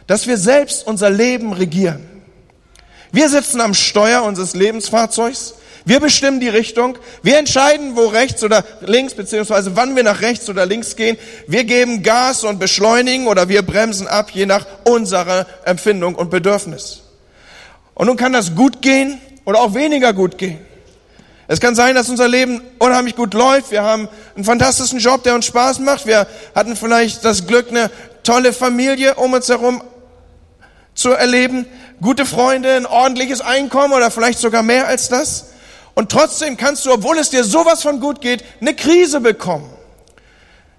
dass 0.07 0.25
wir 0.25 0.37
selbst 0.37 0.87
unser 0.87 1.09
Leben 1.09 1.53
regieren. 1.53 2.05
Wir 3.11 3.29
sitzen 3.29 3.61
am 3.61 3.73
Steuer 3.73 4.23
unseres 4.23 4.55
Lebensfahrzeugs. 4.55 5.55
Wir 5.85 6.01
bestimmen 6.01 6.41
die 6.41 6.49
Richtung. 6.49 6.97
Wir 7.23 7.37
entscheiden, 7.37 7.95
wo 7.95 8.07
rechts 8.07 8.43
oder 8.43 8.65
links, 8.81 9.13
beziehungsweise 9.13 9.75
wann 9.77 9.95
wir 9.95 10.03
nach 10.03 10.21
rechts 10.21 10.49
oder 10.49 10.65
links 10.65 10.97
gehen. 10.97 11.17
Wir 11.47 11.63
geben 11.63 12.03
Gas 12.03 12.43
und 12.43 12.59
beschleunigen 12.59 13.27
oder 13.27 13.47
wir 13.47 13.61
bremsen 13.61 14.07
ab, 14.07 14.31
je 14.31 14.45
nach 14.45 14.65
unserer 14.83 15.45
Empfindung 15.63 16.15
und 16.15 16.29
Bedürfnis. 16.29 17.03
Und 17.93 18.07
nun 18.07 18.17
kann 18.17 18.33
das 18.33 18.53
gut 18.53 18.81
gehen 18.81 19.21
oder 19.45 19.61
auch 19.61 19.73
weniger 19.73 20.11
gut 20.11 20.37
gehen. 20.37 20.59
Es 21.47 21.61
kann 21.61 21.75
sein, 21.75 21.95
dass 21.95 22.09
unser 22.09 22.27
Leben 22.27 22.61
unheimlich 22.77 23.15
gut 23.15 23.33
läuft. 23.33 23.71
Wir 23.71 23.83
haben 23.83 24.09
einen 24.35 24.43
fantastischen 24.43 24.99
Job, 24.99 25.23
der 25.23 25.35
uns 25.35 25.45
Spaß 25.45 25.79
macht. 25.79 26.05
Wir 26.05 26.27
hatten 26.53 26.75
vielleicht 26.75 27.23
das 27.23 27.47
Glück, 27.47 27.69
eine 27.69 27.89
tolle 28.23 28.51
Familie 28.51 29.15
um 29.15 29.31
uns 29.31 29.47
herum 29.47 29.81
zu 30.97 31.11
erleben, 31.11 31.65
gute 32.01 32.25
Freunde, 32.25 32.75
ein 32.75 32.85
ordentliches 32.85 33.39
Einkommen 33.39 33.93
oder 33.93 34.11
vielleicht 34.11 34.39
sogar 34.39 34.63
mehr 34.63 34.87
als 34.87 35.07
das. 35.07 35.51
Und 35.93 36.11
trotzdem 36.11 36.57
kannst 36.57 36.85
du, 36.85 36.91
obwohl 36.91 37.17
es 37.17 37.29
dir 37.29 37.43
sowas 37.43 37.81
von 37.81 37.99
gut 37.99 38.19
geht, 38.19 38.43
eine 38.59 38.75
Krise 38.75 39.21
bekommen. 39.21 39.69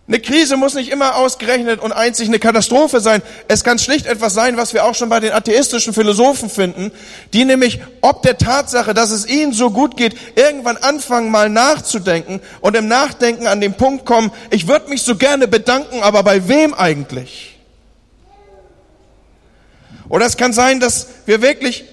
Eine 0.09 0.21
Krise 0.21 0.57
muss 0.57 0.73
nicht 0.75 0.91
immer 0.91 1.17
ausgerechnet 1.17 1.81
und 1.81 1.93
einzig 1.93 2.29
eine 2.29 2.39
Katastrophe 2.39 3.01
sein. 3.01 3.21
Es 3.47 3.63
kann 3.63 3.79
schlicht 3.79 4.07
etwas 4.07 4.33
sein, 4.33 4.57
was 4.57 4.73
wir 4.73 4.85
auch 4.85 4.95
schon 4.95 5.11
bei 5.11 5.21
den 5.21 5.33
atheistischen 5.33 5.93
Philosophen 5.93 6.49
finden, 6.49 6.93
die 7.35 7.45
nämlich 7.45 7.81
ob 8.01 8.23
der 8.23 8.39
Tatsache, 8.39 8.95
dass 8.95 9.11
es 9.11 9.29
ihnen 9.29 9.53
so 9.53 9.71
gut 9.71 9.99
geht, 9.99 10.17
irgendwann 10.35 10.79
anfangen 10.79 11.31
mal 11.31 11.51
nachzudenken 11.51 12.41
und 12.63 12.75
im 12.75 12.89
Nachdenken 12.89 13.47
an 13.47 13.61
den 13.61 13.75
Punkt 13.75 14.07
kommen, 14.07 14.33
ich 14.51 14.67
würde 14.67 14.89
mich 14.89 15.03
so 15.03 15.15
gerne 15.15 15.47
bedanken, 15.47 16.03
aber 16.03 16.23
bei 16.23 16.49
wem 16.49 16.73
eigentlich? 16.73 17.58
Oder 20.09 20.27
es 20.27 20.37
kann 20.37 20.53
sein, 20.53 20.81
dass 20.81 21.09
wir 21.27 21.43
wirklich 21.43 21.85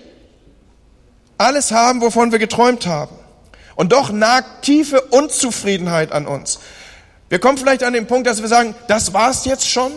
alles 1.37 1.71
haben, 1.71 2.01
wovon 2.01 2.31
wir 2.31 2.39
geträumt 2.39 2.85
haben. 2.87 3.15
Und 3.75 3.91
doch 3.91 4.11
nagt 4.11 4.63
tiefe 4.63 5.01
Unzufriedenheit 5.01 6.11
an 6.11 6.27
uns. 6.27 6.59
Wir 7.27 7.39
kommen 7.39 7.57
vielleicht 7.57 7.83
an 7.83 7.93
den 7.93 8.07
Punkt, 8.07 8.27
dass 8.27 8.41
wir 8.41 8.47
sagen, 8.47 8.75
das 8.87 9.13
war's 9.13 9.45
jetzt 9.45 9.69
schon. 9.69 9.91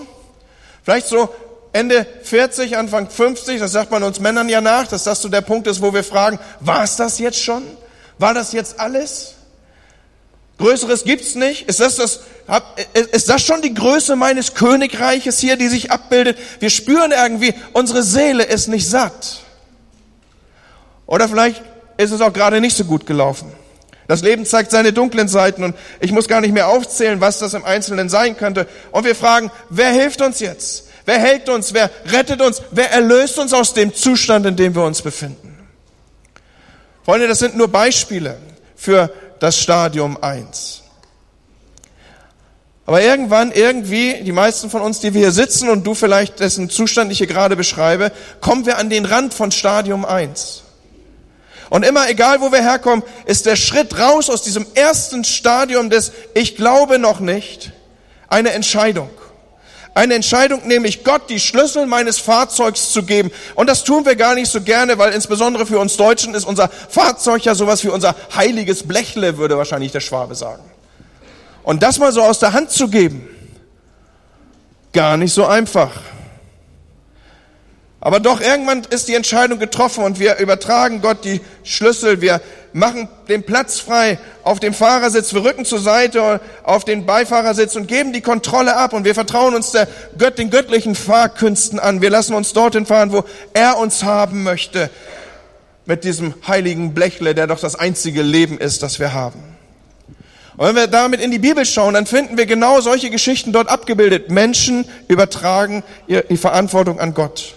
Vielleicht 0.82 1.06
so 1.06 1.32
Ende 1.72 2.06
40, 2.22 2.76
Anfang 2.76 3.08
50, 3.08 3.60
das 3.60 3.72
sagt 3.72 3.90
man 3.90 4.02
uns 4.02 4.18
Männern 4.20 4.48
ja 4.48 4.60
nach, 4.60 4.88
dass 4.88 5.04
das 5.04 5.22
so 5.22 5.28
der 5.28 5.42
Punkt 5.42 5.66
ist, 5.66 5.82
wo 5.82 5.92
wir 5.92 6.02
fragen, 6.02 6.38
war's 6.60 6.96
das 6.96 7.18
jetzt 7.18 7.40
schon? 7.40 7.62
War 8.18 8.34
das 8.34 8.52
jetzt 8.52 8.80
alles? 8.80 9.34
Größeres 10.59 11.05
gibt's 11.05 11.37
nicht? 11.37 11.69
Ist 11.69 11.81
das, 11.81 11.97
das, 11.97 12.21
ist 13.12 13.29
das 13.29 13.43
schon 13.43 13.62
die 13.62 13.75
Größe 13.75 14.17
meines 14.17 14.55
Königreiches 14.55 15.38
hier, 15.38 15.57
die 15.57 15.69
sich 15.69 15.91
abbildet? 15.93 16.37
Wir 16.59 16.71
spüren 16.71 17.12
irgendwie, 17.12 17.55
unsere 17.73 18.03
Seele 18.03 18.43
ist 18.43 18.67
nicht 18.67 18.88
satt. 18.88 19.41
Oder 21.07 21.29
vielleicht 21.29 21.62
ist 21.97 22.11
es 22.11 22.21
auch 22.21 22.33
gerade 22.33 22.61
nicht 22.61 22.77
so 22.77 22.85
gut 22.85 23.07
gelaufen. 23.07 23.53
Das 24.09 24.23
Leben 24.23 24.47
zeigt 24.47 24.71
seine 24.71 24.93
dunklen 24.93 25.29
Seiten 25.29 25.62
und 25.62 25.77
ich 26.00 26.12
muss 26.12 26.29
gar 26.29 26.41
nicht 26.41 26.53
mehr 26.53 26.69
aufzählen, 26.69 27.21
was 27.21 27.38
das 27.38 27.55
im 27.55 27.65
Einzelnen 27.65 28.09
sein 28.09 28.37
könnte. 28.37 28.67
Und 28.91 29.05
wir 29.05 29.15
fragen, 29.15 29.50
wer 29.69 29.91
hilft 29.91 30.23
uns 30.23 30.41
jetzt? 30.41 30.88
Wer 31.05 31.19
hält 31.19 31.49
uns? 31.49 31.73
Wer 31.73 31.91
rettet 32.07 32.41
uns? 32.41 32.62
Wer 32.71 32.91
erlöst 32.91 33.38
uns 33.38 33.53
aus 33.53 33.75
dem 33.75 33.95
Zustand, 33.95 34.45
in 34.47 34.57
dem 34.57 34.75
wir 34.75 34.83
uns 34.83 35.03
befinden? 35.03 35.59
Freunde, 37.05 37.29
das 37.29 37.38
sind 37.38 37.57
nur 37.57 37.69
Beispiele 37.69 38.38
für 38.77 39.11
das 39.40 39.59
Stadium 39.59 40.16
1. 40.21 40.83
Aber 42.87 43.02
irgendwann, 43.02 43.52
irgendwie, 43.52 44.23
die 44.23 44.33
meisten 44.33 44.71
von 44.71 44.80
uns, 44.80 45.00
die 45.00 45.12
wir 45.12 45.21
hier 45.21 45.30
sitzen 45.30 45.68
und 45.68 45.87
du 45.87 45.95
vielleicht 45.95 46.40
dessen 46.40 46.71
Zustand 46.71 47.12
ich 47.12 47.18
hier 47.18 47.26
gerade 47.26 47.54
beschreibe, 47.54 48.12
kommen 48.40 48.64
wir 48.64 48.78
an 48.78 48.88
den 48.88 49.04
Rand 49.04 49.35
von 49.35 49.50
Stadium 49.50 50.07
1. 50.07 50.62
Und 51.68 51.85
immer, 51.85 52.09
egal 52.09 52.40
wo 52.40 52.50
wir 52.50 52.62
herkommen, 52.62 53.04
ist 53.26 53.45
der 53.45 53.57
Schritt 53.57 53.99
raus 53.99 54.30
aus 54.30 54.42
diesem 54.42 54.66
ersten 54.75 55.23
Stadium 55.25 55.90
des 55.90 56.12
Ich 56.33 56.57
glaube 56.57 56.99
noch 56.99 57.21
nicht 57.21 57.73
eine 58.28 58.52
Entscheidung. 58.52 59.11
Eine 59.99 60.14
Entscheidung, 60.14 60.64
nämlich 60.64 61.02
Gott 61.02 61.28
die 61.28 61.40
Schlüssel 61.40 61.85
meines 61.85 62.21
Fahrzeugs 62.21 62.93
zu 62.93 63.02
geben. 63.02 63.33
Und 63.57 63.69
das 63.69 63.83
tun 63.83 64.07
wir 64.07 64.14
gar 64.14 64.37
nicht 64.37 64.49
so 64.49 64.61
gerne, 64.61 64.97
weil 64.97 65.12
insbesondere 65.12 65.67
für 65.67 65.81
uns 65.81 65.97
Deutschen 65.97 66.35
ist 66.35 66.45
unser 66.45 66.69
Fahrzeug 66.69 67.45
ja 67.45 67.57
sowas 67.57 67.83
wie 67.83 67.88
unser 67.88 68.14
heiliges 68.33 68.87
Blechle, 68.87 69.38
würde 69.38 69.59
wahrscheinlich 69.59 69.90
der 69.90 69.99
Schwabe 69.99 70.37
sagen. 70.37 70.62
Und 71.64 71.83
das 71.83 71.99
mal 71.99 72.12
so 72.12 72.23
aus 72.23 72.38
der 72.38 72.52
Hand 72.52 72.71
zu 72.71 72.87
geben, 72.87 73.28
gar 74.93 75.17
nicht 75.17 75.35
so 75.35 75.47
einfach. 75.47 75.90
Aber 78.00 78.21
doch 78.21 78.40
irgendwann 78.40 78.83
ist 78.90 79.09
die 79.09 79.14
Entscheidung 79.14 79.59
getroffen 79.59 80.05
und 80.05 80.21
wir 80.21 80.38
übertragen 80.38 81.00
Gott 81.00 81.25
die 81.25 81.40
Schlüssel. 81.64 82.21
Wir 82.21 82.40
machen 82.73 83.09
den 83.28 83.43
Platz 83.43 83.81
frei 83.81 84.19
auf 84.45 84.61
dem 84.61 84.73
Fahrersitz, 84.73 85.35
wir 85.35 85.45
rücken 85.45 85.64
zur 85.64 85.81
Seite 85.81 86.40
auf 86.62 86.85
den 86.85 87.07
Beifahrersitz 87.07 87.75
und 87.75 87.88
geben 87.88 88.12
die 88.12 88.21
Kontrolle 88.21 88.76
ab 88.76 88.93
und 88.93 89.05
wir 89.05 89.14
vertrauen 89.14 89.55
uns 89.55 89.73
der 89.73 89.88
Gott, 90.17 90.38
den 90.38 90.50
göttlichen 90.50 90.95
Fahrkünsten 90.95 91.81
an. 91.81 92.00
Wir 92.00 92.11
lassen 92.11 92.35
uns 92.35 92.52
dorthin 92.52 92.87
fahren, 92.87 93.12
wo 93.12 93.25
er 93.52 93.78
uns 93.78 94.05
haben 94.05 94.45
möchte. 94.45 94.90
Mit 95.85 96.05
diesem 96.05 96.35
heiligen 96.47 96.95
Blechle, 96.95 97.35
der 97.35 97.47
doch 97.47 97.59
das 97.59 97.75
einzige 97.75 98.23
Leben 98.23 98.59
ist, 98.59 98.83
das 98.83 99.00
wir 99.00 99.12
haben. 99.12 99.43
Und 100.57 100.67
wenn 100.67 100.76
wir 100.76 100.87
damit 100.87 101.21
in 101.21 101.31
die 101.31 101.38
Bibel 101.38 101.64
schauen, 101.64 101.95
dann 101.95 102.05
finden 102.05 102.37
wir 102.37 102.47
genau 102.47 102.81
solche 102.81 103.11
Geschichten 103.11 103.52
dort 103.52 103.69
abgebildet. 103.69 104.31
Menschen 104.31 104.85
übertragen 105.09 105.83
die 106.09 106.37
Verantwortung 106.37 107.00
an 107.00 107.14
Gott. 107.14 107.55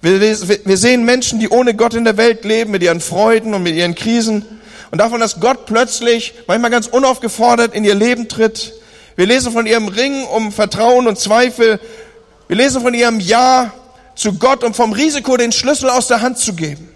Wir, 0.00 0.76
sehen 0.76 1.04
Menschen, 1.04 1.40
die 1.40 1.48
ohne 1.48 1.74
Gott 1.74 1.94
in 1.94 2.04
der 2.04 2.16
Welt 2.16 2.44
leben, 2.44 2.70
mit 2.70 2.82
ihren 2.82 3.00
Freuden 3.00 3.52
und 3.52 3.64
mit 3.64 3.74
ihren 3.74 3.96
Krisen. 3.96 4.44
Und 4.92 4.98
davon, 4.98 5.20
dass 5.20 5.40
Gott 5.40 5.66
plötzlich, 5.66 6.34
manchmal 6.46 6.70
ganz 6.70 6.86
unaufgefordert, 6.86 7.74
in 7.74 7.84
ihr 7.84 7.96
Leben 7.96 8.28
tritt. 8.28 8.74
Wir 9.16 9.26
lesen 9.26 9.52
von 9.52 9.66
ihrem 9.66 9.88
Ringen 9.88 10.24
um 10.24 10.52
Vertrauen 10.52 11.08
und 11.08 11.18
Zweifel. 11.18 11.80
Wir 12.46 12.56
lesen 12.56 12.80
von 12.80 12.94
ihrem 12.94 13.18
Ja 13.18 13.72
zu 14.14 14.34
Gott, 14.34 14.62
um 14.62 14.72
vom 14.72 14.92
Risiko 14.92 15.36
den 15.36 15.50
Schlüssel 15.50 15.90
aus 15.90 16.06
der 16.06 16.20
Hand 16.20 16.38
zu 16.38 16.54
geben. 16.54 16.88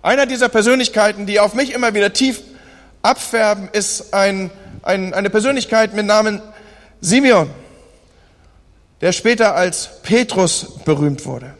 Einer 0.00 0.26
dieser 0.26 0.48
Persönlichkeiten, 0.48 1.26
die 1.26 1.40
auf 1.40 1.54
mich 1.54 1.72
immer 1.72 1.92
wieder 1.94 2.12
tief 2.12 2.40
abfärben, 3.02 3.68
ist 3.72 4.14
ein, 4.14 4.50
ein, 4.82 5.12
eine 5.12 5.30
Persönlichkeit 5.30 5.94
mit 5.94 6.06
Namen 6.06 6.40
Simeon 7.00 7.50
der 9.02 9.12
später 9.12 9.54
als 9.54 9.90
Petrus 10.02 10.78
berühmt 10.84 11.26
wurde. 11.26 11.52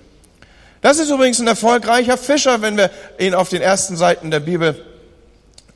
Das 0.80 0.98
ist 0.98 1.10
übrigens 1.10 1.40
ein 1.40 1.46
erfolgreicher 1.46 2.16
Fischer, 2.16 2.62
wenn 2.62 2.76
wir 2.76 2.90
ihn 3.18 3.34
auf 3.34 3.48
den 3.48 3.60
ersten 3.60 3.96
Seiten 3.96 4.30
der 4.30 4.40
Bibel 4.40 4.84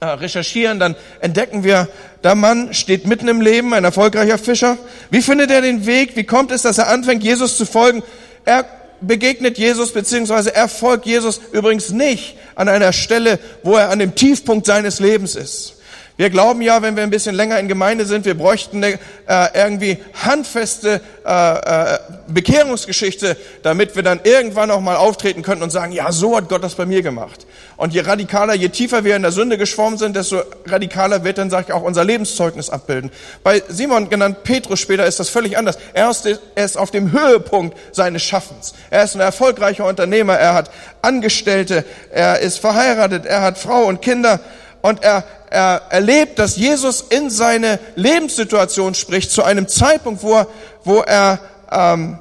äh, 0.01 0.07
recherchieren, 0.07 0.79
dann 0.79 0.97
entdecken 1.21 1.65
wir, 1.65 1.89
der 2.23 2.35
Mann 2.35 2.73
steht 2.75 3.07
mitten 3.07 3.29
im 3.29 3.41
Leben, 3.41 3.73
ein 3.75 3.85
erfolgreicher 3.85 4.39
Fischer. 4.39 4.79
Wie 5.11 5.23
findet 5.23 5.51
er 5.51 5.61
den 5.61 5.87
Weg? 5.87 6.17
Wie 6.17 6.25
kommt 6.25 6.51
es, 6.51 6.63
dass 6.63 6.79
er 6.79 6.89
anfängt, 6.89 7.23
Jesus 7.23 7.57
zu 7.57 7.67
folgen? 7.67 8.03
Er 8.45 8.65
begegnet 9.01 9.59
Jesus, 9.59 9.93
beziehungsweise 9.93 10.55
er 10.55 10.69
folgt 10.69 11.07
Jesus 11.07 11.41
übrigens 11.53 11.91
nicht 11.91 12.37
an 12.55 12.69
einer 12.69 12.93
Stelle, 12.93 13.39
wo 13.63 13.77
er 13.77 13.91
an 13.91 13.99
dem 13.99 14.15
Tiefpunkt 14.15 14.67
seines 14.67 15.01
Lebens 15.01 15.35
ist. 15.35 15.76
Wir 16.19 16.31
glauben 16.31 16.63
ja, 16.63 16.81
wenn 16.81 16.97
wir 16.97 17.03
ein 17.03 17.11
bisschen 17.11 17.35
länger 17.35 17.59
in 17.59 17.69
Gemeinde 17.69 18.07
sind, 18.07 18.25
wir 18.25 18.37
bräuchten 18.37 18.83
eine 18.83 18.99
äh, 19.29 19.49
irgendwie 19.55 19.99
handfeste 20.25 21.03
äh, 21.27 21.95
äh, 21.95 21.99
Bekehrungsgeschichte, 22.29 23.37
damit 23.63 23.97
wir 23.97 24.03
dann 24.03 24.21
irgendwann 24.25 24.71
auch 24.71 24.81
mal 24.81 24.97
auftreten 24.97 25.43
könnten 25.43 25.63
und 25.63 25.71
sagen, 25.71 25.93
ja, 25.93 26.11
so 26.13 26.35
hat 26.35 26.49
Gott 26.49 26.65
das 26.65 26.75
bei 26.75 26.87
mir 26.87 27.03
gemacht. 27.03 27.47
Und 27.77 27.93
je 27.93 28.01
radikaler, 28.01 28.55
je 28.55 28.71
tiefer 28.71 29.05
wir 29.05 29.15
in 29.15 29.21
der 29.21 29.33
Sünde 29.33 29.59
geschwommen 29.59 29.99
sind, 29.99 30.17
desto 30.17 30.41
radikaler 30.65 31.23
wird 31.23 31.37
dann, 31.37 31.51
sage 31.51 31.67
ich, 31.69 31.73
auch 31.75 31.83
unser 31.83 32.05
Lebenszeugnis 32.05 32.71
abbilden. 32.71 33.11
Bei 33.43 33.63
Simon, 33.69 34.09
genannt 34.09 34.43
Petrus 34.43 34.81
später, 34.81 35.05
ist 35.05 35.21
das 35.21 35.29
völlig 35.29 35.59
anders. 35.59 35.77
Er 35.93 36.11
ist, 36.11 36.27
er 36.27 36.65
ist 36.65 36.79
auf 36.79 36.91
dem 36.91 37.13
Höhepunkt 37.13 37.77
seines 37.93 38.23
Schaffens. 38.23 38.73
Er 38.89 39.05
ist 39.05 39.15
ein 39.15 39.21
erfolgreicher 39.21 39.85
Unternehmer, 39.85 40.35
er 40.35 40.55
hat 40.55 40.71
Angestellte, 41.03 41.85
er 42.11 42.39
ist 42.39 42.59
verheiratet, 42.59 43.27
er 43.27 43.43
hat 43.43 43.59
Frau 43.59 43.85
und 43.85 44.01
Kinder 44.01 44.41
und 44.81 45.03
er, 45.03 45.25
er 45.51 45.83
erlebt, 45.91 46.39
dass 46.39 46.57
Jesus 46.57 47.01
in 47.01 47.31
seine 47.31 47.79
Lebenssituation 47.95 48.95
spricht, 48.95 49.31
zu 49.31 49.43
einem 49.43 49.69
Zeitpunkt, 49.69 50.23
wo 50.23 50.35
er, 50.35 50.49
wo 50.85 51.01
er 51.01 51.41
ähm, 51.71 52.19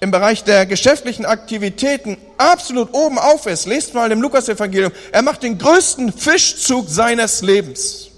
im 0.00 0.10
Bereich 0.10 0.44
der 0.44 0.66
geschäftlichen 0.66 1.24
Aktivitäten 1.24 2.18
absolut 2.38 2.92
oben 2.92 3.18
auf 3.18 3.46
ist. 3.46 3.66
Lest 3.66 3.94
mal 3.94 4.12
im 4.12 4.20
Lukas-Evangelium. 4.20 4.92
Er 5.12 5.22
macht 5.22 5.42
den 5.42 5.58
größten 5.58 6.12
Fischzug 6.12 6.88
seines 6.88 7.42
Lebens. 7.42 8.08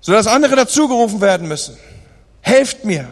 Sodass 0.00 0.26
andere 0.26 0.56
dazugerufen 0.56 1.20
werden 1.20 1.48
müssen. 1.48 1.76
Helft 2.40 2.84
mir. 2.84 3.08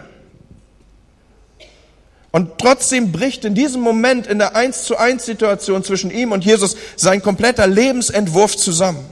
Und 2.32 2.58
trotzdem 2.58 3.12
bricht 3.12 3.44
in 3.44 3.54
diesem 3.54 3.82
Moment 3.82 4.26
in 4.26 4.38
der 4.38 4.56
Eins 4.56 4.84
zu 4.84 4.96
eins 4.96 5.26
Situation 5.26 5.84
zwischen 5.84 6.10
ihm 6.10 6.32
und 6.32 6.44
Jesus 6.44 6.76
sein 6.96 7.22
kompletter 7.22 7.66
Lebensentwurf 7.66 8.56
zusammen. 8.56 9.04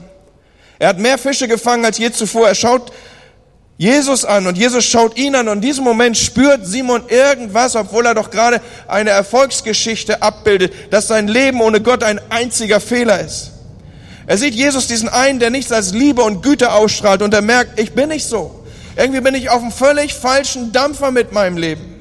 Er 0.79 0.89
hat 0.89 0.97
mehr 0.97 1.19
Fische 1.19 1.47
gefangen 1.47 1.85
als 1.85 1.99
je 1.99 2.11
zuvor. 2.11 2.47
Er 2.47 2.55
schaut 2.55 2.91
Jesus 3.77 4.25
an 4.25 4.47
und 4.47 4.57
Jesus 4.57 4.83
schaut 4.83 5.17
ihn 5.17 5.35
an 5.35 5.47
und 5.47 5.57
in 5.57 5.61
diesem 5.61 5.83
Moment 5.83 6.17
spürt 6.17 6.65
Simon 6.65 7.03
irgendwas, 7.09 7.75
obwohl 7.75 8.07
er 8.07 8.15
doch 8.15 8.31
gerade 8.31 8.59
eine 8.87 9.11
Erfolgsgeschichte 9.11 10.23
abbildet, 10.23 10.73
dass 10.89 11.07
sein 11.07 11.27
Leben 11.27 11.61
ohne 11.61 11.79
Gott 11.79 12.03
ein 12.03 12.19
einziger 12.31 12.79
Fehler 12.79 13.21
ist. 13.21 13.51
Er 14.25 14.39
sieht 14.39 14.55
Jesus 14.55 14.87
diesen 14.87 15.09
einen, 15.09 15.39
der 15.39 15.51
nichts 15.51 15.71
als 15.71 15.93
Liebe 15.93 16.23
und 16.23 16.41
Güte 16.41 16.71
ausstrahlt 16.71 17.21
und 17.21 17.33
er 17.35 17.41
merkt, 17.41 17.79
ich 17.79 17.93
bin 17.93 18.09
nicht 18.09 18.25
so. 18.25 18.63
Irgendwie 18.95 19.21
bin 19.21 19.35
ich 19.35 19.51
auf 19.51 19.61
einem 19.61 19.71
völlig 19.71 20.15
falschen 20.15 20.71
Dampfer 20.71 21.11
mit 21.11 21.31
meinem 21.31 21.57
Leben. 21.57 22.00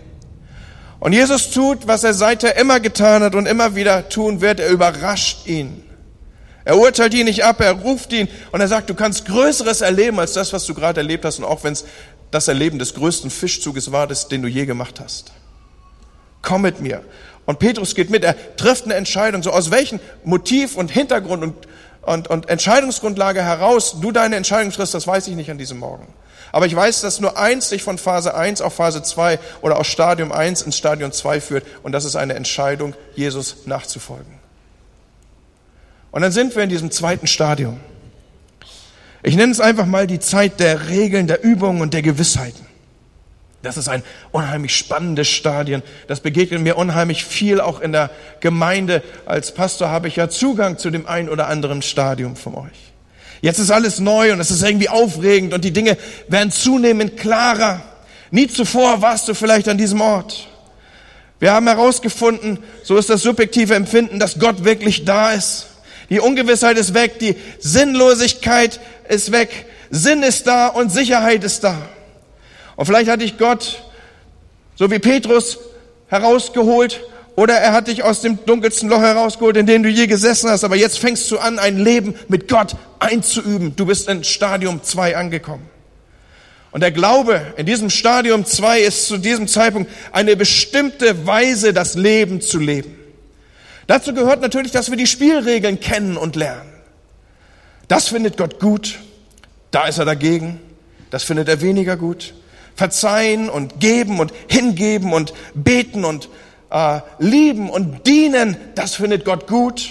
Und 1.01 1.13
Jesus 1.13 1.51
tut, 1.51 1.87
was 1.87 2.05
er 2.05 2.15
seither 2.15 2.57
immer 2.57 2.79
getan 2.79 3.23
hat 3.23 3.35
und 3.35 3.47
immer 3.47 3.75
wieder 3.75 4.09
tun 4.09 4.41
wird. 4.41 4.61
Er 4.61 4.69
überrascht 4.69 5.47
ihn. 5.47 5.83
Er 6.65 6.79
urteilt 6.79 7.15
ihn 7.15 7.25
nicht 7.25 7.43
ab, 7.43 7.61
er 7.61 7.73
ruft 7.73 8.13
ihn 8.13 8.29
und 8.53 8.61
er 8.61 8.69
sagt, 8.69 8.91
du 8.91 8.95
kannst 8.95 9.25
Größeres 9.25 9.81
erleben 9.81 10.21
als 10.21 10.35
das, 10.35 10.53
was 10.53 10.67
du 10.67 10.75
gerade 10.75 11.01
erlebt 11.01 11.25
hast 11.25 11.39
und 11.39 11.45
auch 11.45 11.65
wenn 11.65 11.73
es 11.73 11.87
das 12.31 12.49
Erleben 12.49 12.79
des 12.79 12.95
größten 12.95 13.31
Fischzuges 13.31 13.91
war, 13.91 14.07
das, 14.07 14.29
den 14.29 14.43
du 14.43 14.49
je 14.49 14.67
gemacht 14.67 15.01
hast. 15.01 15.33
Komm 16.43 16.63
mit 16.63 16.81
mir. 16.81 17.03
Und 17.47 17.59
Petrus 17.59 17.95
geht 17.95 18.11
mit, 18.11 18.23
er 18.23 18.37
trifft 18.57 18.85
eine 18.85 18.95
Entscheidung, 18.95 19.43
so 19.43 19.51
aus 19.51 19.71
welchem 19.71 20.01
Motiv 20.23 20.77
und 20.77 20.91
Hintergrund 20.91 21.43
und 21.43 21.55
und, 22.03 22.29
und 22.29 22.49
Entscheidungsgrundlage 22.49 23.43
heraus 23.43 23.97
du 24.01 24.11
deine 24.13 24.37
Entscheidung 24.37 24.73
triffst, 24.73 24.95
das 24.95 25.07
weiß 25.07 25.29
ich 25.29 25.37
nicht 25.37 25.51
an 25.51 25.59
diesem 25.59 25.79
Morgen. 25.79 26.07
Aber 26.53 26.67
ich 26.67 26.75
weiß, 26.75 27.01
dass 27.01 27.21
nur 27.21 27.39
eins 27.39 27.69
dich 27.69 27.83
von 27.83 27.99
Phase 27.99 28.35
1 28.35 28.61
auf 28.61 28.75
Phase 28.75 29.03
2 29.03 29.39
oder 29.63 29.79
aus 29.79 29.87
Stadium 29.87 30.33
1 30.33 30.63
ins 30.63 30.77
Stadium 30.77 31.13
2 31.13 31.41
führt 31.41 31.67
und 31.83 31.93
das 31.93 32.05
ist 32.05 32.17
eine 32.17 32.35
Entscheidung, 32.35 32.95
Jesus 33.15 33.67
nachzufolgen. 33.67 34.41
Und 36.11 36.23
dann 36.23 36.33
sind 36.33 36.57
wir 36.57 36.63
in 36.63 36.69
diesem 36.69 36.91
zweiten 36.91 37.27
Stadium. 37.27 37.79
Ich 39.23 39.37
nenne 39.37 39.53
es 39.53 39.61
einfach 39.61 39.87
mal 39.87 40.07
die 40.07 40.19
Zeit 40.19 40.61
der 40.61 40.89
Regeln, 40.89 41.27
der 41.27 41.45
Übungen 41.45 41.83
und 41.83 41.95
der 41.95 42.03
Gewissheiten. 42.03 42.67
Das 43.63 43.77
ist 43.77 43.89
ein 43.89 44.03
unheimlich 44.33 44.75
spannendes 44.75 45.29
Stadion. 45.29 45.83
Das 46.09 46.21
begegnet 46.21 46.63
mir 46.63 46.79
unheimlich 46.79 47.25
viel 47.25 47.61
auch 47.61 47.81
in 47.81 47.93
der 47.93 48.11
Gemeinde. 48.41 49.03
Als 49.27 49.53
Pastor 49.53 49.91
habe 49.91 50.09
ich 50.09 50.17
ja 50.17 50.31
Zugang 50.31 50.79
zu 50.79 50.91
dem 50.91 51.07
ein 51.07 51.29
oder 51.29 51.47
anderen 51.49 51.83
Stadium 51.83 52.37
von 52.37 52.55
euch. 52.55 52.90
Jetzt 53.43 53.59
ist 53.59 53.71
alles 53.71 54.01
neu 54.01 54.33
und 54.33 54.41
es 54.41 54.51
ist 54.51 54.63
irgendwie 54.63 54.89
aufregend 54.89 55.55
und 55.55 55.65
die 55.65 55.73
Dinge 55.73 55.97
werden 56.29 56.53
zunehmend 56.53 57.17
klarer. 57.17 57.83
Nie 58.31 58.47
zuvor 58.47 59.01
warst 59.01 59.29
du 59.29 59.35
vielleicht 59.35 59.69
an 59.69 59.79
diesem 59.79 60.01
Ort. 60.01 60.49
Wir 61.39 61.53
haben 61.53 61.67
herausgefunden, 61.67 62.59
so 62.83 62.99
ist 62.99 63.09
das 63.09 63.23
subjektive 63.23 63.75
Empfinden, 63.75 64.19
dass 64.19 64.39
Gott 64.39 64.65
wirklich 64.65 65.07
da 65.07 65.33
ist. 65.33 65.69
Die 66.11 66.21
Ungewissheit 66.21 66.77
ist 66.77 66.93
weg, 66.93 67.19
die 67.19 67.37
Sinnlosigkeit 67.61 68.79
ist 69.09 69.33
weg, 69.33 69.67
Sinn 69.91 70.23
ist 70.23 70.47
da 70.47 70.69
und 70.69 70.93
Sicherheit 70.93 71.43
ist 71.43 71.65
da. 71.65 71.77
Und 72.77 72.85
vielleicht 72.85 73.11
hat 73.11 73.23
dich 73.23 73.39
Gott, 73.39 73.83
so 74.77 74.91
wie 74.91 74.99
Petrus, 74.99 75.59
herausgeholt 76.09 77.01
oder 77.37 77.55
er 77.55 77.73
hat 77.73 77.89
dich 77.89 78.03
aus 78.03 78.21
dem 78.21 78.45
dunkelsten 78.45 78.91
Loch 78.91 79.01
herausgeholt, 79.01 79.57
in 79.57 79.67
dem 79.67 79.83
du 79.83 79.89
je 79.89 80.07
gesessen 80.07 80.51
hast. 80.51 80.65
Aber 80.65 80.77
jetzt 80.77 80.99
fängst 80.99 81.31
du 81.31 81.39
an, 81.39 81.59
ein 81.59 81.79
Leben 81.79 82.15
mit 82.29 82.49
Gott 82.49 82.77
einzuüben. 83.01 83.75
Du 83.75 83.87
bist 83.87 84.09
in 84.09 84.23
Stadium 84.23 84.83
2 84.83 85.17
angekommen. 85.17 85.69
Und 86.71 86.83
der 86.83 86.93
Glaube 86.93 87.55
in 87.57 87.67
diesem 87.67 87.91
Stadium 87.91 88.45
2 88.45 88.81
ist 88.81 89.09
zu 89.09 89.19
diesem 89.19 89.49
Zeitpunkt 89.49 89.91
eine 90.13 90.37
bestimmte 90.37 91.27
Weise, 91.27 91.73
das 91.73 91.97
Leben 91.97 92.41
zu 92.41 92.59
leben. 92.59 92.97
Dazu 93.89 94.15
gehört 94.15 94.41
natürlich, 94.41 94.71
dass 94.71 94.89
wir 94.89 94.97
die 94.97 95.09
Spielregeln 95.09 95.81
kennen 95.81 96.17
und 96.17 96.37
lernen. 96.37 96.71
Das 97.89 98.07
findet 98.07 98.37
Gott 98.37 98.61
gut, 98.61 99.01
da 99.73 99.89
ist 99.89 99.99
er 99.99 100.05
dagegen. 100.05 100.61
Das 101.11 101.25
findet 101.25 101.49
er 101.49 101.61
weniger 101.61 101.97
gut 101.97 102.35
verzeihen 102.81 103.51
und 103.51 103.79
geben 103.79 104.21
und 104.21 104.33
hingeben 104.49 105.13
und 105.13 105.35
beten 105.53 106.07
und 106.07 106.31
äh, 106.71 107.01
lieben 107.19 107.69
und 107.69 108.07
dienen, 108.07 108.57
das 108.75 108.95
findet 108.95 109.27
Gott 109.27 109.47
gut. 109.47 109.91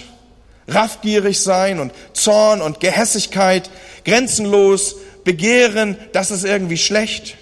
Raffgierig 0.73 1.39
sein 1.41 1.79
und 1.79 1.93
Zorn 2.13 2.61
und 2.61 2.79
Gehässigkeit, 2.79 3.69
grenzenlos 4.05 4.95
begehren, 5.23 5.97
das 6.13 6.31
ist 6.31 6.45
irgendwie 6.45 6.77
schlecht. 6.77 7.35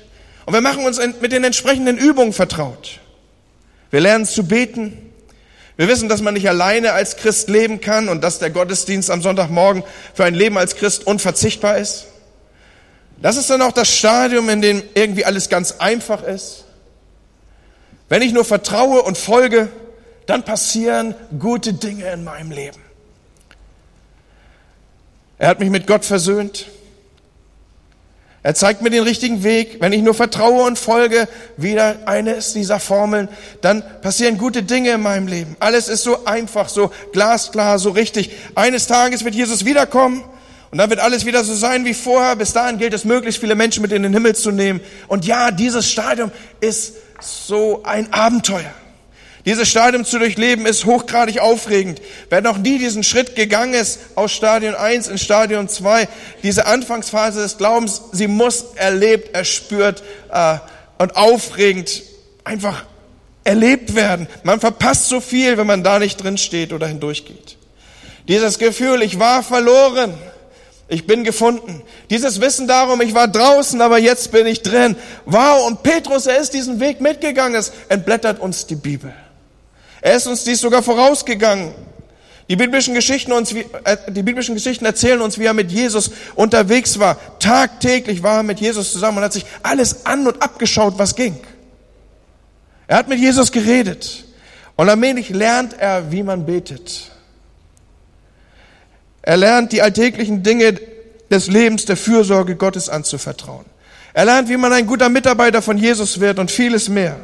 Und 0.46 0.53
wir 0.53 0.62
machen 0.62 0.86
uns 0.86 1.00
mit 1.22 1.31
den 1.31 1.43
entsprechenden 1.43 1.98
Übungen 1.98 2.34
vertraut. 2.34 3.00
Wir 3.91 4.01
lernen 4.01 4.25
zu 4.25 4.46
beten. 4.46 5.12
Wir 5.75 5.88
wissen, 5.88 6.10
dass 6.10 6.22
man 6.22 6.34
nicht 6.34 6.50
alleine 6.50 6.93
als 6.93 7.17
Christ 7.17 7.50
leben 7.50 7.81
kann 7.81 8.10
und 8.10 8.24
dass 8.24 8.39
der 8.39 8.50
Gottesdienst 8.50 9.12
am 9.12 9.22
Sonntagmorgen 9.22 9.84
für 10.13 10.25
ein 10.25 10.34
Leben 10.34 10.57
als 10.57 10.75
Christ 10.75 11.05
unverzichtbar 11.05 11.77
ist. 11.77 12.07
Das 13.22 13.38
ist 13.38 13.50
dann 13.50 13.62
auch 13.62 13.72
das 13.72 13.89
Stadium, 13.89 14.50
in 14.50 14.62
dem 14.62 14.84
irgendwie 14.93 15.25
alles 15.25 15.50
ganz 15.50 15.74
einfach 15.79 16.24
ist. 16.24 16.65
Wenn 18.10 18.22
ich 18.22 18.31
nur 18.31 18.46
vertraue 18.46 19.01
und 19.01 19.17
folge, 19.17 19.69
dann 20.25 20.43
passieren 20.43 21.15
gute 21.39 21.74
Dinge 21.74 22.12
in 22.12 22.24
meinem 22.24 22.51
Leben. 22.51 22.87
Er 25.38 25.50
hat 25.50 25.60
mich 25.60 25.70
mit 25.70 25.88
Gott 25.88 26.06
versöhnt. 26.06 26.67
Er 28.44 28.56
zeigt 28.56 28.82
mir 28.82 28.89
den 28.89 29.03
richtigen 29.03 29.44
Weg. 29.44 29.77
Wenn 29.82 29.91
ich 29.94 30.01
nur 30.01 30.13
vertraue 30.13 30.63
und 30.63 30.79
folge, 30.79 31.27
wieder 31.58 31.98
eines 32.06 32.53
dieser 32.53 32.79
Formeln, 32.79 33.27
dann 33.62 33.84
passieren 34.01 34.38
gute 34.38 34.63
Dinge 34.63 34.91
in 34.91 35.01
meinem 35.01 35.27
Leben. 35.27 35.58
Alles 35.60 35.89
ist 35.89 36.03
so 36.03 36.25
einfach, 36.25 36.70
so 36.70 36.91
glasklar, 37.12 37.77
so 37.77 37.89
richtig. 37.89 38.32
Eines 38.56 38.88
Tages 38.88 39.25
wird 39.25 39.36
Jesus 39.36 39.65
wiederkommen 39.65 40.24
und 40.72 40.77
dann 40.77 40.89
wird 40.89 41.02
alles 41.02 41.26
wieder 41.26 41.43
so 41.43 41.54
sein 41.54 41.86
wie 41.86 41.93
vorher. 41.93 42.36
Bis 42.36 42.54
dahin 42.54 42.78
gilt 42.78 42.93
es, 42.93 43.04
möglichst 43.04 43.41
viele 43.41 43.56
Menschen 43.56 43.82
mit 43.82 43.91
in 43.91 44.04
den 44.04 44.13
Himmel 44.13 44.36
zu 44.36 44.52
nehmen. 44.52 44.80
Und 45.08 45.26
ja, 45.26 45.52
dieses 45.52 45.91
Stadium 45.91 46.32
ist 46.62 46.93
so 47.19 47.84
ein 47.84 48.13
Abenteuer. 48.13 48.73
Dieses 49.47 49.69
Stadium 49.69 50.03
zu 50.03 50.19
durchleben 50.19 50.65
ist 50.65 50.83
hochgradig 50.83 51.39
aufregend. 51.39 52.01
Wer 52.29 52.41
noch 52.41 52.57
nie 52.57 52.79
diesen 52.79 53.01
Schritt 53.01 53.38
gegangen 53.38 53.75
ist 53.75 53.99
aus 54.15 54.33
Stadion 54.33 54.75
1 54.75 55.07
in 55.07 55.17
Stadion 55.17 55.69
2, 55.69 56.10
diese 56.43 56.65
Anfangsphase 56.65 57.39
des 57.39 57.57
Glaubens, 57.57 58.01
sie 58.12 58.27
muss 58.27 58.73
erlebt, 58.75 59.33
erspürt 59.33 60.03
äh, 60.33 60.57
und 60.97 61.15
aufregend 61.15 62.03
einfach 62.43 62.83
erlebt 63.45 63.95
werden. 63.95 64.27
Man 64.43 64.60
verpasst 64.60 65.07
so 65.07 65.21
viel, 65.21 65.57
wenn 65.57 65.65
man 65.65 65.81
da 65.81 65.97
nicht 65.97 66.21
drin 66.21 66.38
steht 66.38 66.73
oder 66.73 66.88
hindurchgeht. 66.88 67.55
Dieses 68.27 68.60
Gefühl, 68.60 69.01
ich 69.01 69.17
war 69.17 69.43
verloren, 69.43 70.13
ich 70.89 71.07
bin 71.07 71.23
gefunden. 71.23 71.83
Dieses 72.10 72.41
Wissen 72.41 72.67
darum, 72.67 72.99
ich 72.99 73.13
war 73.13 73.29
draußen, 73.29 73.79
aber 73.79 73.97
jetzt 73.97 74.29
bin 74.33 74.45
ich 74.45 74.62
drin. 74.62 74.97
Wow, 75.23 75.67
und 75.67 75.83
Petrus, 75.83 76.25
er 76.25 76.38
ist 76.38 76.53
diesen 76.53 76.81
Weg 76.81 76.99
mitgegangen. 76.99 77.55
Es 77.57 77.71
entblättert 77.88 78.41
uns 78.41 78.67
die 78.67 78.75
Bibel. 78.75 79.13
Er 80.01 80.15
ist 80.15 80.27
uns 80.27 80.43
dies 80.43 80.62
sogar 80.62 80.83
vorausgegangen. 80.83 81.73
Die 82.49 82.55
biblischen 82.55 82.93
Geschichten, 82.93 83.33
uns, 83.33 83.51
äh, 83.51 83.97
die 84.10 84.23
biblischen 84.23 84.55
Geschichten 84.55 84.86
erzählen 84.86 85.21
uns, 85.21 85.38
wie 85.38 85.45
er 85.45 85.53
mit 85.53 85.71
Jesus 85.71 86.12
unterwegs 86.36 86.97
war. 86.97 87.17
Tagtäglich 87.39 88.23
war 88.23 88.38
er 88.38 88.43
mit 88.43 88.60
Jesus 88.60 88.93
zusammen 88.93 89.17
und 89.17 89.23
hat 89.23 89.33
sich 89.33 89.45
alles 89.63 90.05
an 90.05 90.27
und 90.27 90.41
abgeschaut, 90.41 90.93
was 90.97 91.15
ging. 91.15 91.38
Er 92.88 92.97
hat 92.97 93.10
mit 93.10 93.19
Jesus 93.19 93.51
geredet. 93.51 94.23
Und 94.77 94.89
allmählich 94.89 95.29
lernt 95.29 95.77
er, 95.77 96.12
wie 96.12 96.23
man 96.23 96.45
betet. 96.45 97.12
Er 99.21 99.36
lernt 99.36 99.73
die 99.73 99.81
alltäglichen 99.81 100.41
Dinge 100.41 100.79
des 101.29 101.47
Lebens 101.47 101.83
der 101.83 101.97
Fürsorge 101.97 102.55
Gottes 102.55 102.88
anzuvertrauen. 102.88 103.65
Er 104.13 104.23
lernt, 104.23 104.47
wie 104.47 104.55
man 104.55 104.71
ein 104.71 104.88
guter 104.88 105.10
Mitarbeiter 105.10 105.62
von 105.62 105.77
Jesus 105.77 106.21
wird 106.21 106.39
und 106.39 106.49
vieles 106.49 106.88
mehr. 106.88 107.17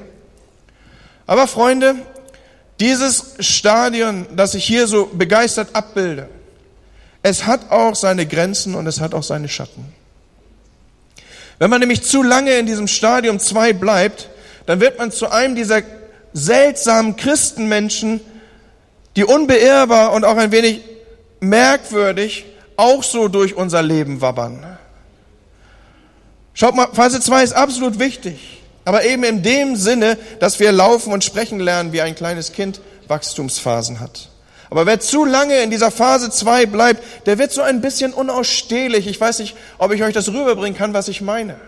Aber 1.26 1.48
Freunde, 1.48 1.96
dieses 2.84 3.36
Stadion, 3.40 4.28
das 4.36 4.56
ich 4.56 4.66
hier 4.66 4.88
so 4.88 5.06
begeistert 5.06 5.70
abbilde, 5.72 6.28
es 7.22 7.46
hat 7.46 7.72
auch 7.72 7.96
seine 7.96 8.26
Grenzen 8.26 8.76
und 8.76 8.86
es 8.88 9.00
hat 9.00 9.14
auch 9.14 9.24
seine 9.24 9.48
Schatten. 9.48 9.94
Wenn 11.60 11.70
man 11.70 11.80
nämlich 11.80 12.04
zu 12.04 12.24
lange 12.24 12.52
in 12.56 12.66
diesem 12.66 12.88
Stadium 12.88 13.40
2 13.40 13.72
bleibt, 13.72 14.30
dann 14.66 14.82
wird 14.82 14.98
man 14.98 15.14
zu 15.14 15.32
einem 15.32 15.56
dieser 15.56 15.82
seltsamen 16.34 17.16
Christenmenschen, 17.16 18.20
die 19.16 19.24
unbeirrbar 19.24 20.12
und 20.12 20.26
auch 20.26 20.36
ein 20.36 20.52
wenig 20.52 20.82
merkwürdig 21.40 22.46
auch 22.76 23.02
so 23.02 23.30
durch 23.30 23.56
unser 23.56 23.82
Leben 23.82 24.20
wabbern. 24.20 24.78
Schaut 26.54 26.76
mal, 26.76 26.90
Phase 26.92 27.22
2 27.22 27.44
ist 27.44 27.54
absolut 27.54 27.98
wichtig, 27.98 28.63
aber 28.86 29.06
eben 29.06 29.24
in 29.24 29.44
dem 29.44 29.76
Sinne, 29.76 30.18
dass 30.40 30.60
wir 30.60 30.72
laufen 30.72 31.14
und 31.14 31.24
sprechen 31.24 31.60
lernen, 31.60 31.94
wie 31.94 32.02
ein 32.02 32.16
kleines 32.16 32.52
Kind 32.52 32.82
Wachstumsphasen 33.08 34.00
hat. 34.00 34.30
Aber 34.70 34.86
wer 34.86 35.00
zu 35.00 35.24
lange 35.24 35.62
in 35.62 35.70
dieser 35.70 35.92
Phase 35.92 36.32
2 36.32 36.66
bleibt, 36.66 37.28
der 37.28 37.38
wird 37.38 37.52
so 37.52 37.62
ein 37.62 37.80
bisschen 37.80 38.12
unausstehlich. 38.12 39.08
Ich 39.08 39.22
weiß 39.22 39.40
nicht, 39.40 39.56
ob 39.78 39.94
ich 39.94 40.04
euch 40.04 40.14
das 40.14 40.30
rüberbringen 40.30 40.78
kann, 40.78 40.94
was 40.94 41.08
ich 41.08 41.22
meine. 41.22 41.60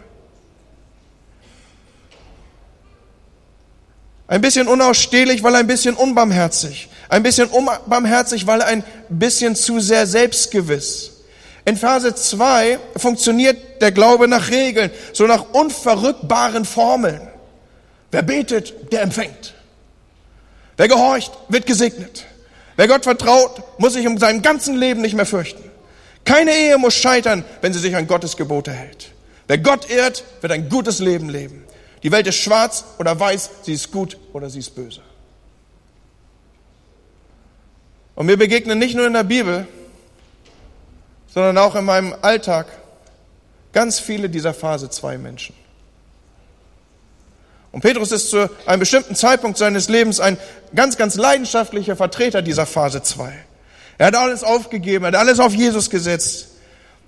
Ein 4.27 4.41
bisschen 4.41 4.67
unausstehlich, 4.67 5.43
weil 5.43 5.55
ein 5.55 5.67
bisschen 5.67 5.93
unbarmherzig. 5.93 6.89
Ein 7.07 7.21
bisschen 7.21 7.47
unbarmherzig, 7.47 8.47
weil 8.47 8.63
ein 8.63 8.83
bisschen 9.07 9.55
zu 9.55 9.79
sehr 9.79 10.07
selbstgewiss. 10.07 11.11
In 11.65 11.77
Phase 11.77 12.13
2 12.13 12.79
funktioniert 12.95 13.81
der 13.81 13.91
Glaube 13.91 14.27
nach 14.27 14.51
Regeln, 14.51 14.91
so 15.13 15.25
nach 15.25 15.51
unverrückbaren 15.51 16.63
Formeln. 16.63 17.27
Wer 18.11 18.21
betet, 18.21 18.93
der 18.93 19.01
empfängt. 19.01 19.55
Wer 20.77 20.87
gehorcht, 20.87 21.31
wird 21.49 21.65
gesegnet. 21.65 22.25
Wer 22.75 22.87
Gott 22.87 23.03
vertraut, 23.03 23.63
muss 23.79 23.93
sich 23.93 24.05
um 24.05 24.17
seinem 24.17 24.43
ganzen 24.43 24.75
Leben 24.75 25.01
nicht 25.01 25.15
mehr 25.15 25.25
fürchten. 25.25 25.63
Keine 26.23 26.51
Ehe 26.51 26.77
muss 26.77 26.93
scheitern, 26.93 27.43
wenn 27.61 27.73
sie 27.73 27.79
sich 27.79 27.95
an 27.95 28.07
Gottes 28.07 28.37
Gebote 28.37 28.71
hält. 28.71 29.11
Wer 29.47 29.57
Gott 29.57 29.89
ehrt, 29.89 30.23
wird 30.41 30.51
ein 30.51 30.69
gutes 30.69 30.99
Leben 30.99 31.29
leben. 31.29 31.63
Die 32.03 32.11
Welt 32.11 32.27
ist 32.27 32.35
schwarz 32.35 32.83
oder 32.99 33.19
weiß, 33.19 33.49
sie 33.63 33.73
ist 33.73 33.91
gut 33.91 34.17
oder 34.33 34.49
sie 34.49 34.59
ist 34.59 34.75
böse. 34.75 35.01
Und 38.15 38.27
mir 38.27 38.37
begegnen 38.37 38.79
nicht 38.79 38.95
nur 38.95 39.07
in 39.07 39.13
der 39.13 39.23
Bibel, 39.23 39.67
sondern 41.35 41.57
auch 41.57 41.75
in 41.75 41.83
meinem 41.83 42.15
Alltag 42.21 42.65
ganz 43.73 43.99
viele 43.99 44.29
dieser 44.29 44.53
Phase 44.53 44.89
2 44.89 45.17
Menschen. 45.17 45.53
Und 47.73 47.81
Petrus 47.81 48.13
ist 48.13 48.29
zu 48.29 48.49
einem 48.65 48.79
bestimmten 48.79 49.15
Zeitpunkt 49.15 49.57
seines 49.57 49.89
Lebens 49.89 50.21
ein 50.21 50.37
ganz, 50.73 50.95
ganz 50.95 51.15
leidenschaftlicher 51.15 51.97
Vertreter 51.97 52.41
dieser 52.41 52.65
Phase 52.65 53.03
2. 53.03 53.33
Er 53.97 54.07
hat 54.07 54.15
alles 54.15 54.45
aufgegeben, 54.45 55.03
er 55.03 55.07
hat 55.09 55.15
alles 55.15 55.41
auf 55.41 55.53
Jesus 55.53 55.89
gesetzt. 55.89 56.51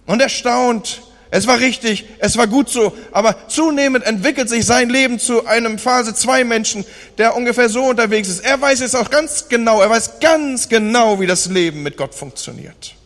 Und 0.06 0.22
erstaunt, 0.22 1.04
es 1.32 1.48
war 1.48 1.62
richtig, 1.62 2.06
es 2.20 2.38
war 2.38 2.48
gut 2.48 2.68
so, 2.68 2.94
aber 3.14 3.48
zunehmend 3.48 4.04
entwickelt 4.06 4.50
sich 4.50 4.66
sein 4.66 4.90
Leben 4.90 5.20
zu 5.20 5.46
einem 5.46 5.80
Phase 5.80 6.14
2 6.14 6.44
Menschen, 6.44 6.84
der 7.18 7.38
ungefähr 7.38 7.70
so 7.70 7.86
unterwegs 7.86 8.28
ist. 8.28 8.44
Er 8.44 8.60
weiß 8.60 8.82
es 8.82 8.94
auch 8.94 9.10
ganz 9.10 9.48
genau, 9.48 9.82
er 9.82 9.90
weiß 9.90 10.20
ganz 10.20 10.68
genau, 10.68 11.22
wie 11.22 11.28
das 11.28 11.46
Leben 11.46 11.82
mit 11.82 11.96
Gott 11.96 12.14
funktioniert. 12.14 12.97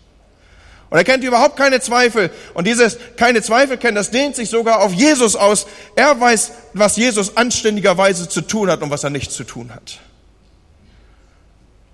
Und 0.92 0.98
er 0.98 1.06
kennt 1.06 1.24
überhaupt 1.24 1.56
keine 1.56 1.80
Zweifel. 1.80 2.32
Und 2.54 2.68
dieses 2.68 2.98
keine 3.16 3.42
Zweifel 3.42 3.78
kennen, 3.78 3.96
das 3.96 4.12
dehnt 4.12 4.36
sich 4.36 4.50
sogar 4.50 4.82
auf 4.82 4.92
Jesus 4.92 5.38
aus. 5.38 5.66
Er 5.96 6.20
weiß, 6.20 6.52
was 6.74 6.98
Jesus 6.98 7.38
anständigerweise 7.38 8.28
zu 8.28 8.42
tun 8.42 8.70
hat 8.70 8.82
und 8.82 8.92
was 8.92 9.06
er 9.06 9.10
nicht 9.10 9.32
zu 9.32 9.46
tun 9.46 9.74
hat. 9.74 10.00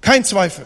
Kein 0.02 0.26
Zweifel. 0.26 0.66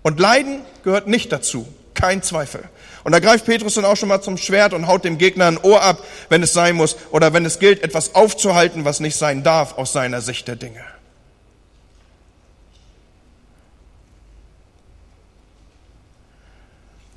Und 0.00 0.18
Leiden 0.18 0.62
gehört 0.84 1.06
nicht 1.06 1.32
dazu. 1.32 1.68
Kein 1.92 2.22
Zweifel. 2.22 2.62
Und 3.04 3.12
da 3.12 3.18
greift 3.18 3.44
Petrus 3.44 3.74
dann 3.74 3.84
auch 3.84 3.98
schon 3.98 4.08
mal 4.08 4.22
zum 4.22 4.38
Schwert 4.38 4.72
und 4.72 4.86
haut 4.86 5.04
dem 5.04 5.18
Gegner 5.18 5.46
ein 5.46 5.58
Ohr 5.58 5.82
ab, 5.82 6.02
wenn 6.30 6.42
es 6.42 6.54
sein 6.54 6.74
muss, 6.74 6.96
oder 7.10 7.34
wenn 7.34 7.44
es 7.44 7.58
gilt, 7.58 7.82
etwas 7.82 8.14
aufzuhalten, 8.14 8.86
was 8.86 9.00
nicht 9.00 9.16
sein 9.16 9.42
darf 9.42 9.76
aus 9.76 9.92
seiner 9.92 10.22
Sicht 10.22 10.48
der 10.48 10.56
Dinge. 10.56 10.82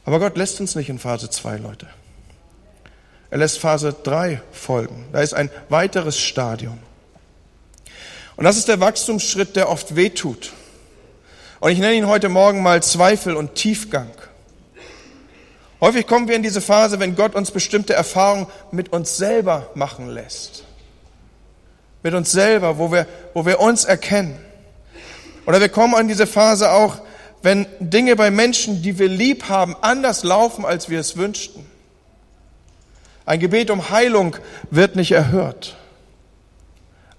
Aber 0.07 0.19
Gott 0.19 0.37
lässt 0.37 0.61
uns 0.61 0.73
nicht 0.75 0.87
in 0.87 0.99
Phase 0.99 1.29
2, 1.29 1.57
Leute. 1.57 1.85
Er 3.29 3.39
lässt 3.39 3.59
Phase 3.59 3.93
3 4.03 4.41
folgen. 4.53 5.05
Da 5.11 5.19
ist 5.19 5.33
ein 5.33 5.49
weiteres 5.67 6.17
Stadium. 6.17 6.79
Und 8.37 8.45
das 8.45 8.55
ist 8.55 8.69
der 8.69 8.79
Wachstumsschritt, 8.79 9.57
der 9.57 9.67
oft 9.67 9.97
wehtut. 9.97 10.53
Und 11.59 11.71
ich 11.71 11.79
nenne 11.79 11.95
ihn 11.95 12.07
heute 12.07 12.29
Morgen 12.29 12.63
mal 12.63 12.81
Zweifel 12.81 13.35
und 13.35 13.55
Tiefgang. 13.55 14.09
Häufig 15.81 16.07
kommen 16.07 16.29
wir 16.29 16.37
in 16.37 16.43
diese 16.43 16.61
Phase, 16.61 17.01
wenn 17.01 17.17
Gott 17.17 17.35
uns 17.35 17.51
bestimmte 17.51 17.93
Erfahrungen 17.93 18.47
mit 18.71 18.93
uns 18.93 19.17
selber 19.17 19.71
machen 19.75 20.07
lässt. 20.07 20.63
Mit 22.01 22.13
uns 22.13 22.31
selber, 22.31 22.77
wo 22.77 22.93
wir, 22.93 23.07
wo 23.33 23.45
wir 23.45 23.59
uns 23.59 23.83
erkennen. 23.83 24.39
Oder 25.45 25.59
wir 25.59 25.67
kommen 25.67 25.99
in 25.99 26.07
diese 26.07 26.27
Phase 26.27 26.71
auch, 26.71 27.01
wenn 27.47 27.65
Dinge 27.79 28.17
bei 28.17 28.29
Menschen, 28.29 28.81
die 28.81 28.99
wir 28.99 29.07
lieb 29.07 29.47
haben, 29.47 29.73
anders 29.79 30.25
laufen, 30.25 30.65
als 30.65 30.89
wir 30.89 30.99
es 30.99 31.15
wünschten. 31.15 31.65
Ein 33.25 33.39
Gebet 33.39 33.71
um 33.71 33.89
Heilung 33.89 34.35
wird 34.69 34.97
nicht 34.97 35.13
erhört. 35.13 35.77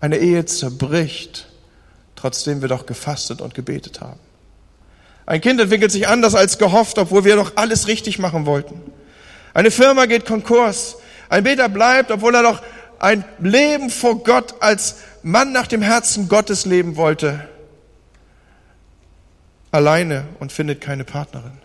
Eine 0.03 0.19
Ehe 0.19 0.45
zerbricht, 0.45 1.49
trotzdem 2.15 2.61
wir 2.61 2.69
doch 2.69 2.85
gefastet 2.85 3.41
und 3.41 3.55
gebetet 3.55 4.03
haben. 4.03 4.21
Ein 5.25 5.41
Kind 5.41 5.63
entwickelt 5.63 5.93
sich 5.93 6.09
anders 6.09 6.35
als 6.35 6.59
gehofft, 6.59 6.99
obwohl 6.99 7.25
wir 7.25 7.37
doch 7.37 7.53
alles 7.55 7.89
richtig 7.89 8.19
machen 8.19 8.45
wollten. 8.45 8.83
Eine 9.55 9.71
Firma 9.71 10.05
geht 10.05 10.27
Konkurs. 10.27 10.97
Ein 11.31 11.45
Beter 11.45 11.71
bleibt, 11.71 12.11
obwohl 12.11 12.35
er 12.35 12.43
doch 12.43 12.61
ein 12.99 13.25
Leben 13.39 13.89
vor 13.89 14.23
Gott 14.25 14.57
als 14.61 14.97
Mann 15.23 15.53
nach 15.53 15.69
dem 15.69 15.81
Herzen 15.81 16.29
Gottes 16.29 16.67
leben 16.67 16.97
wollte 16.97 17.49
alleine 19.71 20.25
und 20.41 20.53
findet 20.53 20.81
keine 20.81 21.05
Partnerin. 21.05 21.59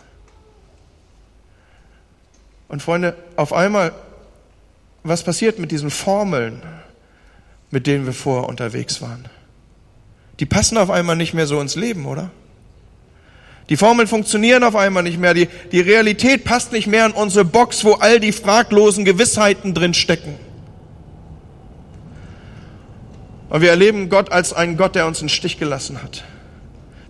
Und 2.68 2.82
Freunde, 2.82 3.16
auf 3.36 3.54
einmal, 3.54 3.94
was 5.04 5.24
passiert 5.24 5.60
mit 5.60 5.72
diesen 5.72 5.92
Formeln, 5.92 6.62
mit 7.72 7.88
denen 7.88 8.06
wir 8.06 8.14
vorher 8.14 8.50
unterwegs 8.50 9.02
waren? 9.02 9.26
Die 10.40 10.46
passen 10.46 10.78
auf 10.78 10.90
einmal 10.90 11.16
nicht 11.16 11.34
mehr 11.34 11.46
so 11.46 11.60
ins 11.62 11.76
Leben, 11.76 12.06
oder? 12.06 12.32
Die 13.70 13.78
Formeln 13.78 14.08
funktionieren 14.08 14.64
auf 14.64 14.76
einmal 14.76 15.04
nicht 15.04 15.20
mehr. 15.20 15.34
Die, 15.34 15.48
die 15.72 15.80
Realität 15.80 16.44
passt 16.44 16.72
nicht 16.72 16.88
mehr 16.88 17.06
in 17.06 17.12
unsere 17.12 17.46
Box, 17.46 17.86
wo 17.86 17.94
all 17.94 18.20
die 18.20 18.32
fraglosen 18.32 19.06
Gewissheiten 19.06 19.74
drin 19.74 19.94
stecken. 19.94 20.36
Und 23.50 23.62
wir 23.62 23.70
erleben 23.70 24.10
Gott 24.10 24.32
als 24.32 24.52
einen 24.52 24.78
Gott, 24.78 24.96
der 24.96 25.06
uns 25.06 25.20
einen 25.20 25.30
Stich 25.30 25.60
gelassen 25.60 26.02
hat. 26.02 26.24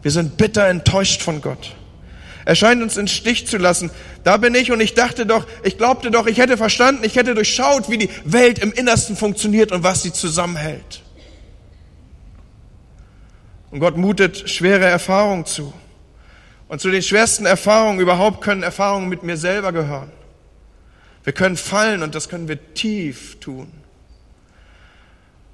Wir 0.03 0.11
sind 0.11 0.37
bitter 0.37 0.67
enttäuscht 0.67 1.21
von 1.21 1.41
Gott. 1.41 1.75
Er 2.45 2.55
scheint 2.55 2.83
uns 2.83 2.97
in 2.97 3.07
Stich 3.07 3.47
zu 3.47 3.57
lassen. 3.57 3.89
Da 4.23 4.37
bin 4.37 4.53
ich 4.53 4.71
und 4.71 4.81
ich 4.81 4.93
dachte 4.93 5.25
doch, 5.25 5.47
ich 5.63 5.77
glaubte 5.77 6.11
doch, 6.11 6.27
ich 6.27 6.37
hätte 6.37 6.57
verstanden, 6.57 7.03
ich 7.03 7.15
hätte 7.15 7.35
durchschaut, 7.35 7.89
wie 7.89 7.97
die 7.97 8.09
Welt 8.25 8.59
im 8.59 8.73
Innersten 8.73 9.15
funktioniert 9.15 9.71
und 9.71 9.83
was 9.83 10.03
sie 10.03 10.11
zusammenhält. 10.11 11.01
Und 13.71 13.79
Gott 13.79 13.97
mutet 13.97 14.49
schwere 14.49 14.85
Erfahrungen 14.85 15.45
zu. 15.45 15.73
Und 16.67 16.81
zu 16.81 16.91
den 16.91 17.01
schwersten 17.01 17.45
Erfahrungen 17.45 17.99
überhaupt 17.99 18.41
können 18.41 18.61
Erfahrungen 18.61 19.07
mit 19.07 19.23
mir 19.23 19.37
selber 19.37 19.71
gehören. 19.71 20.11
Wir 21.23 21.33
können 21.33 21.55
fallen 21.55 22.03
und 22.03 22.13
das 22.13 22.27
können 22.27 22.49
wir 22.49 22.73
tief 22.73 23.39
tun. 23.39 23.71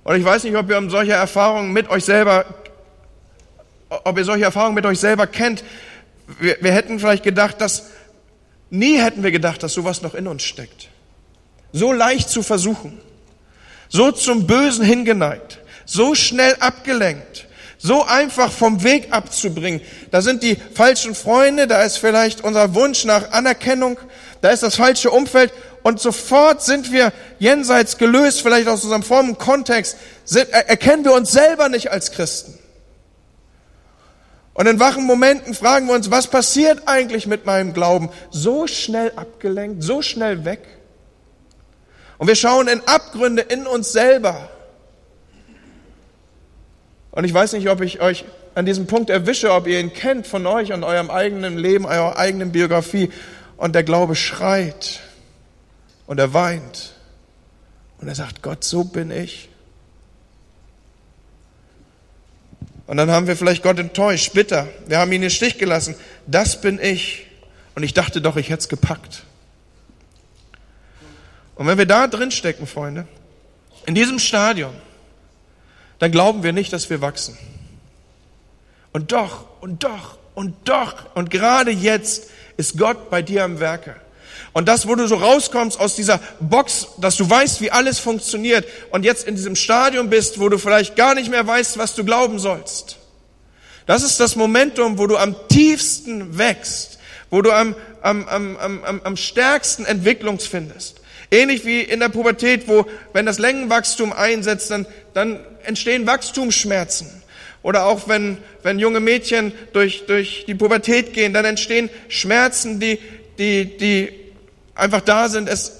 Und 0.03 0.15
ich 0.15 0.25
weiß 0.25 0.43
nicht, 0.43 0.55
ob 0.55 0.69
ihr 0.69 0.77
um 0.77 0.89
solche 0.89 1.11
Erfahrungen 1.11 1.71
mit 1.71 1.89
euch 1.89 2.03
selber 2.03 2.45
ob 3.89 4.17
ihr 4.17 4.25
solche 4.25 4.45
Erfahrungen 4.45 4.75
mit 4.75 4.85
euch 4.85 4.99
selber 4.99 5.27
kennt. 5.27 5.63
Wir, 6.39 6.57
wir 6.61 6.71
hätten 6.71 6.99
vielleicht 6.99 7.23
gedacht, 7.23 7.59
dass 7.59 7.85
nie 8.69 8.99
hätten 8.99 9.23
wir 9.23 9.31
gedacht, 9.31 9.63
dass 9.63 9.73
sowas 9.73 10.01
noch 10.01 10.13
in 10.13 10.27
uns 10.27 10.43
steckt. 10.43 10.89
So 11.71 11.91
leicht 11.91 12.29
zu 12.29 12.43
versuchen, 12.43 12.99
so 13.89 14.11
zum 14.11 14.47
Bösen 14.47 14.85
hingeneigt, 14.85 15.59
so 15.85 16.15
schnell 16.15 16.55
abgelenkt, 16.59 17.47
so 17.77 18.03
einfach 18.05 18.51
vom 18.51 18.83
Weg 18.83 19.11
abzubringen. 19.11 19.81
Da 20.11 20.21
sind 20.21 20.43
die 20.43 20.57
falschen 20.75 21.15
Freunde, 21.15 21.67
da 21.67 21.83
ist 21.83 21.97
vielleicht 21.97 22.43
unser 22.43 22.75
Wunsch 22.75 23.05
nach 23.05 23.31
Anerkennung, 23.31 23.99
da 24.41 24.49
ist 24.49 24.63
das 24.63 24.75
falsche 24.75 25.11
Umfeld 25.11 25.51
und 25.81 25.99
sofort 25.99 26.61
sind 26.61 26.91
wir 26.91 27.11
jenseits 27.39 27.97
gelöst, 27.97 28.41
vielleicht 28.41 28.67
aus 28.67 28.83
unserem 28.83 29.03
frommen 29.03 29.37
Kontext, 29.37 29.97
sind, 30.25 30.49
erkennen 30.49 31.05
wir 31.05 31.13
uns 31.13 31.31
selber 31.31 31.69
nicht 31.69 31.91
als 31.91 32.11
Christen. 32.11 32.58
Und 34.53 34.67
in 34.67 34.79
wachen 34.79 35.05
Momenten 35.05 35.53
fragen 35.53 35.87
wir 35.87 35.93
uns, 35.93 36.11
was 36.11 36.27
passiert 36.27 36.83
eigentlich 36.87 37.27
mit 37.27 37.45
meinem 37.45 37.73
Glauben? 37.73 38.09
So 38.29 38.67
schnell 38.67 39.11
abgelenkt, 39.15 39.83
so 39.83 40.01
schnell 40.01 40.43
weg. 40.45 40.61
Und 42.17 42.27
wir 42.27 42.35
schauen 42.35 42.67
in 42.67 42.81
Abgründe 42.85 43.41
in 43.41 43.65
uns 43.65 43.91
selber. 43.93 44.49
Und 47.11 47.23
ich 47.23 47.33
weiß 47.33 47.53
nicht, 47.53 47.69
ob 47.69 47.81
ich 47.81 48.01
euch 48.01 48.25
an 48.55 48.65
diesem 48.65 48.87
Punkt 48.87 49.09
erwische, 49.09 49.53
ob 49.53 49.67
ihr 49.67 49.79
ihn 49.79 49.93
kennt 49.93 50.27
von 50.27 50.45
euch 50.45 50.73
und 50.73 50.83
eurem 50.83 51.09
eigenen 51.09 51.57
Leben, 51.57 51.85
eurer 51.85 52.17
eigenen 52.17 52.51
Biografie. 52.51 53.11
Und 53.55 53.73
der 53.75 53.83
Glaube 53.83 54.15
schreit 54.15 54.99
und 56.07 56.19
er 56.19 56.33
weint 56.33 56.93
und 57.99 58.07
er 58.07 58.15
sagt, 58.15 58.41
Gott, 58.41 58.63
so 58.63 58.83
bin 58.83 59.11
ich. 59.11 59.48
Und 62.89 62.97
dann 62.97 63.11
haben 63.11 63.27
wir 63.27 63.37
vielleicht 63.37 63.61
Gott 63.61 63.77
enttäuscht, 63.77 64.33
bitter. 64.33 64.67
Wir 64.87 64.97
haben 64.97 65.11
ihn 65.11 65.17
in 65.17 65.21
den 65.21 65.29
Stich 65.29 65.59
gelassen. 65.59 65.93
Das 66.25 66.59
bin 66.59 66.79
ich. 66.81 67.27
Und 67.75 67.83
ich 67.83 67.93
dachte 67.93 68.19
doch, 68.19 68.35
ich 68.35 68.49
hätte 68.49 68.61
es 68.61 68.67
gepackt. 68.67 69.25
Und 71.53 71.67
wenn 71.67 71.77
wir 71.77 71.85
da 71.85 72.07
drin 72.07 72.31
stecken, 72.31 72.65
Freunde, 72.65 73.07
in 73.85 73.93
diesem 73.93 74.17
Stadion, 74.17 74.73
dann 75.99 76.11
glauben 76.11 76.41
wir 76.41 76.51
nicht, 76.51 76.73
dass 76.73 76.89
wir 76.89 76.99
wachsen. 76.99 77.37
Und 78.91 79.11
doch, 79.11 79.45
und 79.61 79.83
doch, 79.83 80.17
und 80.33 80.55
doch, 80.67 81.15
und 81.15 81.29
gerade 81.29 81.69
jetzt 81.69 82.31
ist 82.57 82.75
Gott 82.75 83.11
bei 83.11 83.21
dir 83.21 83.43
am 83.43 83.59
Werke. 83.59 83.97
Und 84.53 84.67
das, 84.67 84.87
wo 84.87 84.95
du 84.95 85.07
so 85.07 85.15
rauskommst 85.15 85.79
aus 85.79 85.95
dieser 85.95 86.19
Box, 86.39 86.87
dass 86.99 87.17
du 87.17 87.29
weißt, 87.29 87.61
wie 87.61 87.71
alles 87.71 87.99
funktioniert 87.99 88.67
und 88.91 89.05
jetzt 89.05 89.27
in 89.27 89.35
diesem 89.35 89.55
Stadium 89.55 90.09
bist, 90.09 90.39
wo 90.39 90.49
du 90.49 90.57
vielleicht 90.57 90.95
gar 90.95 91.15
nicht 91.15 91.29
mehr 91.29 91.45
weißt, 91.45 91.77
was 91.77 91.95
du 91.95 92.03
glauben 92.03 92.39
sollst. 92.39 92.97
Das 93.85 94.03
ist 94.03 94.19
das 94.19 94.35
Momentum, 94.35 94.97
wo 94.97 95.07
du 95.07 95.17
am 95.17 95.35
tiefsten 95.47 96.37
wächst, 96.37 96.99
wo 97.29 97.41
du 97.41 97.51
am, 97.51 97.75
am, 98.01 98.27
am, 98.27 98.57
am, 98.57 99.01
am 99.03 99.17
stärksten 99.17 99.85
Entwicklungsfindest. 99.85 101.01
Ähnlich 101.31 101.65
wie 101.65 101.81
in 101.81 101.99
der 101.99 102.09
Pubertät, 102.09 102.67
wo, 102.67 102.85
wenn 103.13 103.25
das 103.25 103.39
Längenwachstum 103.39 104.13
einsetzt, 104.13 104.71
dann, 104.71 104.85
dann 105.13 105.39
entstehen 105.63 106.07
Wachstumsschmerzen. 106.07 107.19
Oder 107.61 107.85
auch 107.85 108.07
wenn, 108.07 108.37
wenn 108.63 108.79
junge 108.79 108.99
Mädchen 108.99 109.51
durch, 109.73 110.05
durch 110.07 110.45
die 110.47 110.55
Pubertät 110.55 111.13
gehen, 111.13 111.33
dann 111.33 111.45
entstehen 111.45 111.89
Schmerzen, 112.07 112.79
die, 112.79 112.99
die, 113.37 113.77
die 113.77 114.09
einfach 114.79 115.01
da 115.01 115.29
sind. 115.29 115.49
Es 115.49 115.73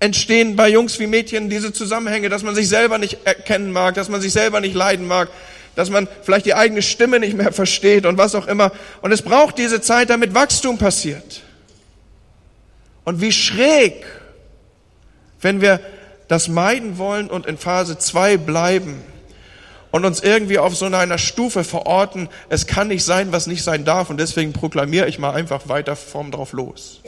entstehen 0.00 0.56
bei 0.56 0.68
Jungs 0.68 0.98
wie 0.98 1.06
Mädchen 1.06 1.48
diese 1.48 1.72
Zusammenhänge, 1.72 2.28
dass 2.28 2.42
man 2.42 2.54
sich 2.54 2.68
selber 2.68 2.98
nicht 2.98 3.18
erkennen 3.24 3.70
mag, 3.72 3.94
dass 3.94 4.08
man 4.08 4.20
sich 4.20 4.32
selber 4.32 4.60
nicht 4.60 4.74
leiden 4.74 5.06
mag, 5.06 5.28
dass 5.76 5.90
man 5.90 6.08
vielleicht 6.22 6.46
die 6.46 6.54
eigene 6.54 6.82
Stimme 6.82 7.20
nicht 7.20 7.36
mehr 7.36 7.52
versteht 7.54 8.06
und 8.06 8.18
was 8.18 8.34
auch 8.34 8.46
immer. 8.46 8.72
Und 9.02 9.12
es 9.12 9.22
braucht 9.22 9.58
diese 9.58 9.80
Zeit, 9.80 10.10
damit 10.10 10.34
Wachstum 10.34 10.78
passiert. 10.78 11.42
Und 13.04 13.20
wie 13.20 13.32
schräg, 13.32 14.04
wenn 15.40 15.60
wir 15.60 15.80
das 16.28 16.48
meiden 16.48 16.98
wollen 16.98 17.28
und 17.28 17.46
in 17.46 17.58
Phase 17.58 17.98
2 17.98 18.38
bleiben 18.38 19.02
und 19.90 20.04
uns 20.04 20.20
irgendwie 20.20 20.58
auf 20.58 20.74
so 20.74 20.86
einer 20.86 21.18
Stufe 21.18 21.64
verorten, 21.64 22.28
es 22.48 22.66
kann 22.66 22.88
nicht 22.88 23.04
sein, 23.04 23.30
was 23.30 23.46
nicht 23.46 23.62
sein 23.62 23.84
darf 23.84 24.10
und 24.10 24.18
deswegen 24.18 24.52
proklamiere 24.52 25.06
ich 25.06 25.18
mal 25.18 25.32
einfach 25.32 25.68
weiter 25.68 25.96
vorm 25.96 26.30
drauf 26.30 26.52
los. 26.52 27.02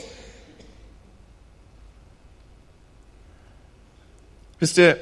Wisst 4.59 4.77
ihr, 4.77 4.97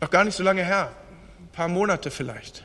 noch 0.00 0.10
gar 0.10 0.24
nicht 0.24 0.36
so 0.36 0.42
lange 0.42 0.64
her, 0.64 0.92
ein 1.40 1.48
paar 1.52 1.68
Monate 1.68 2.10
vielleicht, 2.10 2.64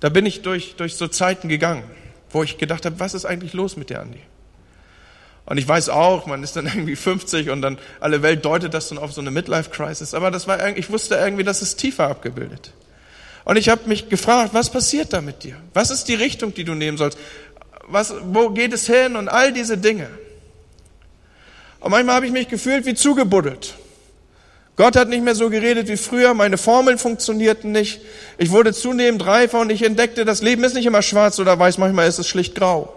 da 0.00 0.08
bin 0.08 0.26
ich 0.26 0.42
durch, 0.42 0.76
durch 0.76 0.96
so 0.96 1.08
Zeiten 1.08 1.48
gegangen, 1.48 1.84
wo 2.30 2.42
ich 2.42 2.58
gedacht 2.58 2.86
habe, 2.86 3.00
was 3.00 3.14
ist 3.14 3.24
eigentlich 3.24 3.52
los 3.52 3.76
mit 3.76 3.90
der 3.90 4.00
Andi? 4.00 4.20
Und 5.46 5.58
ich 5.58 5.66
weiß 5.66 5.88
auch, 5.88 6.26
man 6.26 6.42
ist 6.42 6.56
dann 6.56 6.66
irgendwie 6.74 6.96
50 6.96 7.50
und 7.50 7.60
dann 7.62 7.78
alle 7.98 8.22
Welt 8.22 8.44
deutet 8.44 8.72
das 8.72 8.88
dann 8.88 8.98
auf 8.98 9.12
so 9.12 9.20
eine 9.20 9.30
Midlife-Crisis. 9.30 10.14
Aber 10.14 10.30
das 10.30 10.46
war, 10.46 10.76
ich 10.76 10.90
wusste 10.90 11.16
irgendwie, 11.16 11.44
das 11.44 11.60
ist 11.60 11.76
tiefer 11.76 12.08
abgebildet. 12.08 12.72
Und 13.44 13.56
ich 13.56 13.68
habe 13.68 13.88
mich 13.88 14.08
gefragt, 14.08 14.50
was 14.52 14.70
passiert 14.70 15.12
da 15.12 15.20
mit 15.20 15.42
dir? 15.42 15.56
Was 15.74 15.90
ist 15.90 16.04
die 16.04 16.14
Richtung, 16.14 16.54
die 16.54 16.64
du 16.64 16.74
nehmen 16.74 16.98
sollst? 16.98 17.18
Was, 17.88 18.14
wo 18.22 18.50
geht 18.50 18.72
es 18.72 18.86
hin? 18.86 19.16
Und 19.16 19.28
all 19.28 19.52
diese 19.52 19.76
Dinge. 19.76 20.08
Und 21.80 21.90
manchmal 21.90 22.16
habe 22.16 22.26
ich 22.26 22.32
mich 22.32 22.48
gefühlt 22.48 22.86
wie 22.86 22.94
zugebuddelt. 22.94 23.74
Gott 24.80 24.96
hat 24.96 25.10
nicht 25.10 25.22
mehr 25.22 25.34
so 25.34 25.50
geredet 25.50 25.88
wie 25.88 25.98
früher, 25.98 26.32
meine 26.32 26.56
Formeln 26.56 26.96
funktionierten 26.96 27.70
nicht. 27.70 28.00
Ich 28.38 28.50
wurde 28.50 28.72
zunehmend 28.72 29.26
reifer 29.26 29.60
und 29.60 29.68
ich 29.68 29.82
entdeckte, 29.82 30.24
das 30.24 30.40
Leben 30.40 30.64
ist 30.64 30.74
nicht 30.74 30.86
immer 30.86 31.02
schwarz 31.02 31.38
oder 31.38 31.58
weiß, 31.58 31.76
manchmal 31.76 32.08
ist 32.08 32.18
es 32.18 32.26
schlicht 32.26 32.54
grau. 32.54 32.90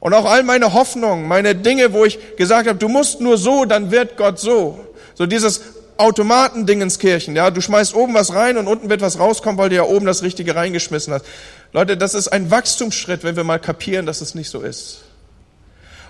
Und 0.00 0.12
auch 0.12 0.24
all 0.24 0.42
meine 0.42 0.74
Hoffnungen, 0.74 1.28
meine 1.28 1.54
Dinge, 1.54 1.92
wo 1.92 2.04
ich 2.04 2.18
gesagt 2.36 2.66
habe, 2.68 2.80
du 2.80 2.88
musst 2.88 3.20
nur 3.20 3.38
so, 3.38 3.64
dann 3.64 3.92
wird 3.92 4.16
Gott 4.16 4.40
so. 4.40 4.80
So 5.14 5.24
dieses 5.24 5.60
Automatendingenskirchen, 5.98 7.36
ja, 7.36 7.52
du 7.52 7.60
schmeißt 7.60 7.94
oben 7.94 8.12
was 8.12 8.34
rein 8.34 8.56
und 8.56 8.66
unten 8.66 8.90
wird 8.90 9.02
was 9.02 9.20
rauskommen, 9.20 9.56
weil 9.56 9.68
du 9.68 9.76
ja 9.76 9.84
oben 9.84 10.04
das 10.04 10.24
Richtige 10.24 10.56
reingeschmissen 10.56 11.14
hast. 11.14 11.24
Leute, 11.72 11.96
das 11.96 12.14
ist 12.14 12.26
ein 12.26 12.50
Wachstumsschritt, 12.50 13.22
wenn 13.22 13.36
wir 13.36 13.44
mal 13.44 13.60
kapieren, 13.60 14.04
dass 14.04 14.20
es 14.20 14.34
nicht 14.34 14.50
so 14.50 14.62
ist. 14.62 15.05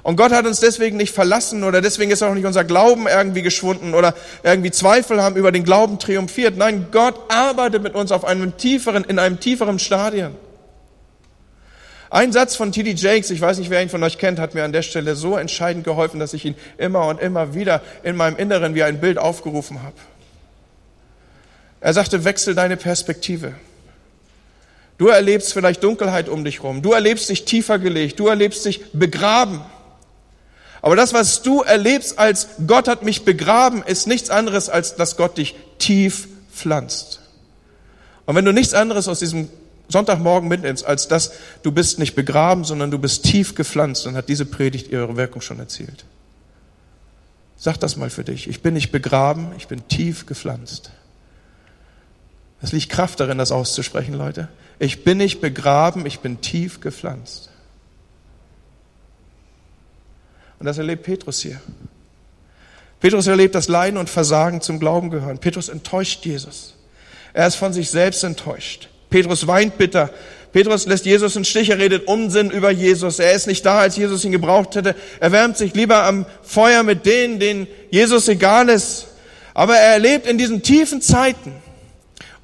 Und 0.07 0.15
Gott 0.15 0.31
hat 0.31 0.47
uns 0.47 0.61
deswegen 0.61 0.97
nicht 0.99 1.13
verlassen 1.13 1.65
oder 1.65 1.81
deswegen 1.81 2.13
ist 2.13 2.23
auch 2.23 2.33
nicht 2.33 2.47
unser 2.47 2.63
Glauben 2.63 3.09
irgendwie 3.09 3.43
geschwunden 3.43 3.93
oder 3.93 4.15
irgendwie 4.45 4.71
Zweifel 4.71 5.21
haben 5.21 5.35
über 5.35 5.51
den 5.51 5.65
Glauben 5.65 5.99
triumphiert. 5.99 6.57
Nein, 6.57 6.87
Gott 6.93 7.19
arbeitet 7.29 7.83
mit 7.83 7.97
uns 7.97 8.13
auf 8.13 8.25
einem 8.25 8.57
tieferen, 8.57 9.03
in 9.03 9.19
einem 9.19 9.41
tieferen 9.41 9.81
Stadion. 9.81 10.37
Ein 12.09 12.33
Satz 12.33 12.55
von 12.55 12.71
T.D. 12.71 12.93
Jakes, 12.93 13.31
ich 13.31 13.41
weiß 13.41 13.59
nicht, 13.59 13.69
wer 13.69 13.83
ihn 13.83 13.89
von 13.89 14.01
euch 14.05 14.17
kennt, 14.17 14.39
hat 14.39 14.55
mir 14.55 14.63
an 14.63 14.71
der 14.71 14.83
Stelle 14.83 15.17
so 15.17 15.37
entscheidend 15.37 15.83
geholfen, 15.83 16.21
dass 16.21 16.35
ich 16.35 16.45
ihn 16.45 16.55
immer 16.79 17.09
und 17.09 17.21
immer 17.21 17.55
wieder 17.55 17.83
in 18.05 18.15
meinem 18.15 18.37
Inneren 18.37 18.77
wie 18.77 18.85
ein 18.85 19.01
Bild 19.01 19.19
aufgerufen 19.19 19.83
habe. 19.83 19.97
Er 21.81 21.95
sagte, 21.95 22.23
wechsel 22.25 22.55
deine 22.55 22.77
Perspektive. 22.77 23.55
Du 24.99 25.09
erlebst 25.09 25.53
vielleicht 25.53 25.83
Dunkelheit 25.83 26.29
um 26.29 26.45
dich 26.45 26.63
rum. 26.63 26.81
Du 26.81 26.93
erlebst 26.93 27.29
dich 27.29 27.45
tiefer 27.45 27.81
gelegt. 27.81 28.21
Du 28.21 28.29
erlebst 28.29 28.65
dich 28.67 28.93
begraben. 28.93 29.63
Aber 30.87 30.95
das, 30.95 31.13
was 31.13 31.43
du 31.43 31.63
erlebst 31.63 32.17
als 32.17 32.47
Gott 32.65 32.87
hat 32.87 33.03
mich 33.03 33.25
begraben, 33.25 33.83
ist 33.83 34.07
nichts 34.07 34.31
anderes, 34.31 34.69
als 34.69 34.95
dass 34.95 35.17
Gott 35.17 35.37
dich 35.37 35.57
tief 35.79 36.29
pflanzt. 36.55 37.19
Und 38.25 38.37
wenn 38.37 38.45
du 38.45 38.53
nichts 38.53 38.73
anderes 38.73 39.09
aus 39.09 39.19
diesem 39.19 39.49
Sonntagmorgen 39.89 40.49
mitnimmst, 40.49 40.87
als 40.87 41.09
dass 41.09 41.33
du 41.65 41.73
bist 41.73 41.99
nicht 41.99 42.15
begraben, 42.15 42.63
sondern 42.63 42.93
du 42.93 43.01
bist 43.01 43.25
tief 43.25 43.57
gepflanzt, 43.57 44.07
dann 44.07 44.15
hat 44.15 44.29
diese 44.29 44.47
Predigt 44.47 44.93
ihre 44.93 45.17
Wirkung 45.17 45.43
schon 45.43 45.59
erzielt. 45.59 46.05
Sag 47.57 47.81
das 47.81 47.97
mal 47.97 48.09
für 48.09 48.23
dich. 48.23 48.47
Ich 48.47 48.63
bin 48.63 48.75
nicht 48.75 48.93
begraben, 48.93 49.49
ich 49.57 49.67
bin 49.67 49.89
tief 49.89 50.27
gepflanzt. 50.27 50.93
Es 52.63 52.71
liegt 52.71 52.91
Kraft 52.91 53.19
darin, 53.19 53.39
das 53.39 53.51
auszusprechen, 53.51 54.15
Leute. 54.15 54.47
Ich 54.79 55.03
bin 55.03 55.19
nicht 55.19 55.41
begraben, 55.41 56.07
ich 56.07 56.21
bin 56.21 56.41
tief 56.41 56.79
gepflanzt. 56.79 57.51
Und 60.59 60.67
das 60.67 60.79
erlebt 60.79 61.03
Petrus 61.03 61.41
hier. 61.41 61.61
Petrus 63.01 63.27
erlebt 63.27 63.55
das 63.55 63.69
Leiden 63.69 63.99
und 63.99 64.09
Versagen 64.09 64.61
zum 64.61 64.81
Glauben 64.81 65.11
gehören. 65.11 65.39
Petrus 65.39 65.69
enttäuscht 65.69 66.25
Jesus. 66.25 66.75
Er 67.33 67.47
ist 67.47 67.57
von 67.57 67.73
sich 67.73 67.91
selbst 67.91 68.25
enttäuscht. 68.25 68.89
Petrus 69.11 69.47
weint 69.47 69.77
bitter. 69.79 70.11
Petrus 70.53 70.87
lässt 70.87 71.05
Jesus 71.05 71.37
in 71.37 71.45
Stich, 71.45 71.69
er 71.69 71.79
redet 71.79 72.07
Unsinn 72.09 72.51
über 72.51 72.71
Jesus. 72.71 73.19
Er 73.19 73.33
ist 73.33 73.47
nicht 73.47 73.67
da, 73.67 73.81
als 73.81 73.97
Jesus 73.97 74.25
ihn 74.25 74.33
gebraucht 74.33 74.75
hätte. 74.75 74.95
Er 75.21 75.31
wärmt 75.31 75.59
sich 75.59 75.75
lieber 75.75 76.05
am 76.05 76.25
Feuer 76.43 76.83
mit 76.83 77.05
denen, 77.05 77.39
denen 77.39 77.67
Jesus 77.91 78.27
egal 78.29 78.71
ist. 78.71 79.09
Aber 79.53 79.77
er 79.77 79.93
erlebt 79.93 80.27
in 80.27 80.39
diesen 80.39 80.63
tiefen 80.63 81.03
Zeiten, 81.03 81.53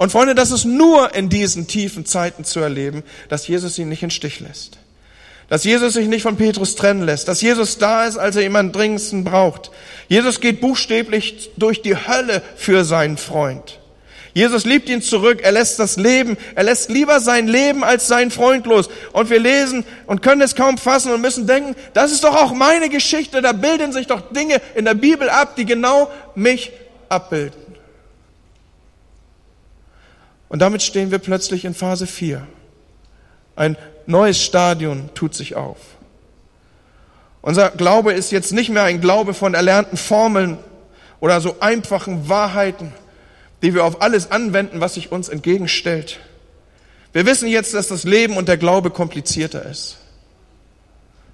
und 0.03 0.11
Freunde, 0.11 0.35
das 0.35 0.51
ist 0.51 0.65
nur 0.65 1.15
in 1.15 1.29
diesen 1.29 1.69
tiefen 1.69 2.05
Zeiten 2.05 2.45
zu 2.45 2.59
erleben, 2.59 3.05
dass 3.29 3.47
Jesus 3.47 3.79
ihn 3.79 3.89
nicht 3.89 4.03
in 4.03 4.11
Stich 4.11 4.41
lässt. 4.41 4.79
Dass 5.53 5.65
Jesus 5.65 5.93
sich 5.93 6.09
nicht 6.09 6.23
von 6.23 6.39
Petrus 6.39 6.77
trennen 6.77 7.03
lässt. 7.03 7.29
Dass 7.29 7.43
Jesus 7.43 7.77
da 7.77 8.07
ist, 8.07 8.17
als 8.17 8.37
er 8.37 8.43
jemanden 8.43 8.73
dringendsten 8.73 9.23
braucht. 9.23 9.71
Jesus 10.09 10.41
geht 10.41 10.63
buchstäblich 10.63 11.51
durch 11.59 11.83
die 11.83 11.95
Hölle 11.95 12.41
für 12.57 12.87
seinen 12.87 13.19
Freund. 13.19 13.79
Jesus 14.33 14.65
liebt 14.65 14.89
ihn 14.89 15.03
zurück, 15.03 15.41
er 15.43 15.53
lässt 15.53 15.79
das 15.79 15.99
Leben, 15.99 16.39
er 16.55 16.63
lässt 16.63 16.89
lieber 16.89 17.21
sein 17.21 17.49
Leben 17.49 17.85
als 17.85 18.09
seinen 18.09 18.31
Freund 18.31 18.65
los. 18.65 18.89
Und 19.13 19.29
wir 19.29 19.41
lesen 19.41 19.85
und 20.07 20.23
können 20.23 20.41
es 20.41 20.55
kaum 20.55 20.79
fassen 20.79 21.13
und 21.13 21.21
müssen 21.21 21.47
denken, 21.47 21.77
das 21.93 22.13
ist 22.13 22.25
doch 22.25 22.35
auch 22.35 22.55
meine 22.55 22.89
Geschichte, 22.89 23.43
da 23.43 23.53
bilden 23.53 23.93
sich 23.93 24.07
doch 24.07 24.33
Dinge 24.33 24.59
in 24.75 24.87
der 24.87 24.95
Bibel 24.95 25.29
ab, 25.29 25.57
die 25.57 25.67
genau 25.67 26.11
mich 26.35 26.73
abbilden. 27.11 27.61
Und 30.49 30.61
damit 30.61 30.81
stehen 30.81 31.11
wir 31.11 31.19
plötzlich 31.19 31.67
in 31.67 31.75
Phase 31.75 32.07
4. 32.07 32.47
Ein 33.55 33.77
neues 34.09 34.43
Stadion 34.43 35.11
tut 35.15 35.35
sich 35.35 35.57
auf. 35.57 35.79
Unser 37.41 37.71
Glaube 37.71 38.13
ist 38.13 38.31
jetzt 38.31 38.53
nicht 38.53 38.71
mehr 38.71 38.85
ein 38.85 39.01
Glaube 39.01 39.35
von 39.35 39.55
erlernten 39.55 39.97
Formeln 39.97 40.59
oder 41.21 41.41
so 41.41 41.57
einfachen 41.61 42.29
Wahrheiten, 42.29 42.93
die 43.63 43.75
wir 43.75 43.85
auf 43.85 44.01
alles 44.01 44.31
anwenden, 44.31 44.81
was 44.81 44.95
sich 44.95 45.11
uns 45.13 45.29
entgegenstellt. 45.29 46.21
Wir 47.13 47.27
wissen 47.27 47.49
jetzt, 47.49 47.75
dass 47.75 47.89
das 47.89 48.05
Leben 48.05 48.37
und 48.37 48.49
der 48.49 48.57
Glaube 48.57 48.91
komplizierter 48.91 49.65
ist. 49.67 49.99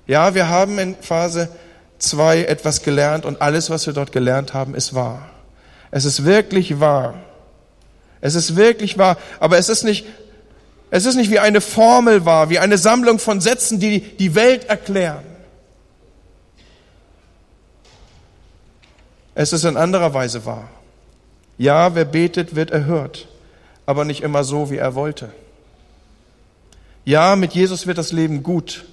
Ja, 0.06 0.34
wir 0.34 0.48
haben 0.48 0.78
in 0.78 0.96
Phase 0.96 1.48
2 1.98 2.44
etwas 2.44 2.82
gelernt 2.82 3.24
und 3.24 3.42
alles, 3.42 3.70
was 3.70 3.86
wir 3.86 3.92
dort 3.92 4.12
gelernt 4.12 4.54
haben, 4.54 4.74
ist 4.74 4.94
wahr. 4.94 5.28
Es 5.90 6.04
ist 6.04 6.24
wirklich 6.24 6.80
wahr. 6.80 7.14
Es 8.20 8.34
ist 8.34 8.56
wirklich 8.56 8.98
wahr, 8.98 9.16
aber 9.38 9.58
es 9.58 9.68
ist 9.68 9.84
nicht, 9.84 10.06
es 10.90 11.04
ist 11.04 11.16
nicht 11.16 11.30
wie 11.30 11.38
eine 11.38 11.60
Formel 11.60 12.24
wahr, 12.24 12.50
wie 12.50 12.58
eine 12.58 12.78
Sammlung 12.78 13.18
von 13.18 13.40
Sätzen, 13.40 13.78
die 13.78 14.00
die 14.00 14.34
Welt 14.34 14.64
erklären. 14.64 15.24
Es 19.34 19.52
ist 19.52 19.64
in 19.64 19.76
anderer 19.76 20.14
Weise 20.14 20.44
wahr. 20.44 20.68
Ja, 21.58 21.94
wer 21.94 22.04
betet, 22.04 22.54
wird 22.54 22.70
erhört, 22.70 23.28
aber 23.86 24.04
nicht 24.04 24.22
immer 24.22 24.44
so, 24.44 24.70
wie 24.70 24.76
er 24.76 24.94
wollte. 24.94 25.32
Ja, 27.04 27.36
mit 27.36 27.52
Jesus 27.52 27.86
wird 27.86 27.98
das 27.98 28.12
Leben 28.12 28.42
gut, 28.42 28.84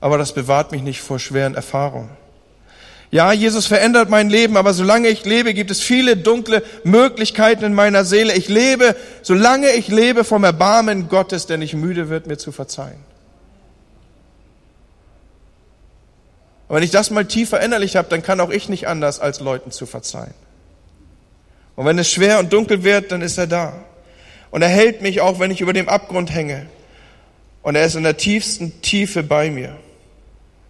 aber 0.00 0.18
das 0.18 0.34
bewahrt 0.34 0.72
mich 0.72 0.82
nicht 0.82 1.00
vor 1.00 1.18
schweren 1.18 1.54
Erfahrungen. 1.54 2.10
Ja, 3.16 3.32
Jesus 3.32 3.66
verändert 3.66 4.10
mein 4.10 4.28
Leben, 4.28 4.58
aber 4.58 4.74
solange 4.74 5.08
ich 5.08 5.24
lebe, 5.24 5.54
gibt 5.54 5.70
es 5.70 5.80
viele 5.80 6.18
dunkle 6.18 6.62
Möglichkeiten 6.84 7.64
in 7.64 7.72
meiner 7.72 8.04
Seele. 8.04 8.34
Ich 8.34 8.50
lebe, 8.50 8.94
solange 9.22 9.70
ich 9.70 9.88
lebe, 9.88 10.22
vom 10.22 10.44
Erbarmen 10.44 11.08
Gottes, 11.08 11.46
der 11.46 11.56
nicht 11.56 11.72
müde 11.72 12.10
wird, 12.10 12.26
mir 12.26 12.36
zu 12.36 12.52
verzeihen. 12.52 12.98
Und 16.68 16.76
wenn 16.76 16.82
ich 16.82 16.90
das 16.90 17.10
mal 17.10 17.24
tief 17.24 17.48
verinnerlicht 17.48 17.94
habe, 17.94 18.06
dann 18.10 18.22
kann 18.22 18.38
auch 18.38 18.50
ich 18.50 18.68
nicht 18.68 18.86
anders, 18.86 19.18
als 19.18 19.40
Leuten 19.40 19.70
zu 19.70 19.86
verzeihen. 19.86 20.34
Und 21.74 21.86
wenn 21.86 21.98
es 21.98 22.12
schwer 22.12 22.38
und 22.38 22.52
dunkel 22.52 22.84
wird, 22.84 23.12
dann 23.12 23.22
ist 23.22 23.38
er 23.38 23.46
da. 23.46 23.82
Und 24.50 24.60
er 24.60 24.68
hält 24.68 25.00
mich 25.00 25.22
auch, 25.22 25.38
wenn 25.38 25.50
ich 25.50 25.62
über 25.62 25.72
dem 25.72 25.88
Abgrund 25.88 26.34
hänge. 26.34 26.66
Und 27.62 27.76
er 27.76 27.86
ist 27.86 27.94
in 27.94 28.02
der 28.02 28.18
tiefsten 28.18 28.82
Tiefe 28.82 29.22
bei 29.22 29.50
mir. 29.50 29.74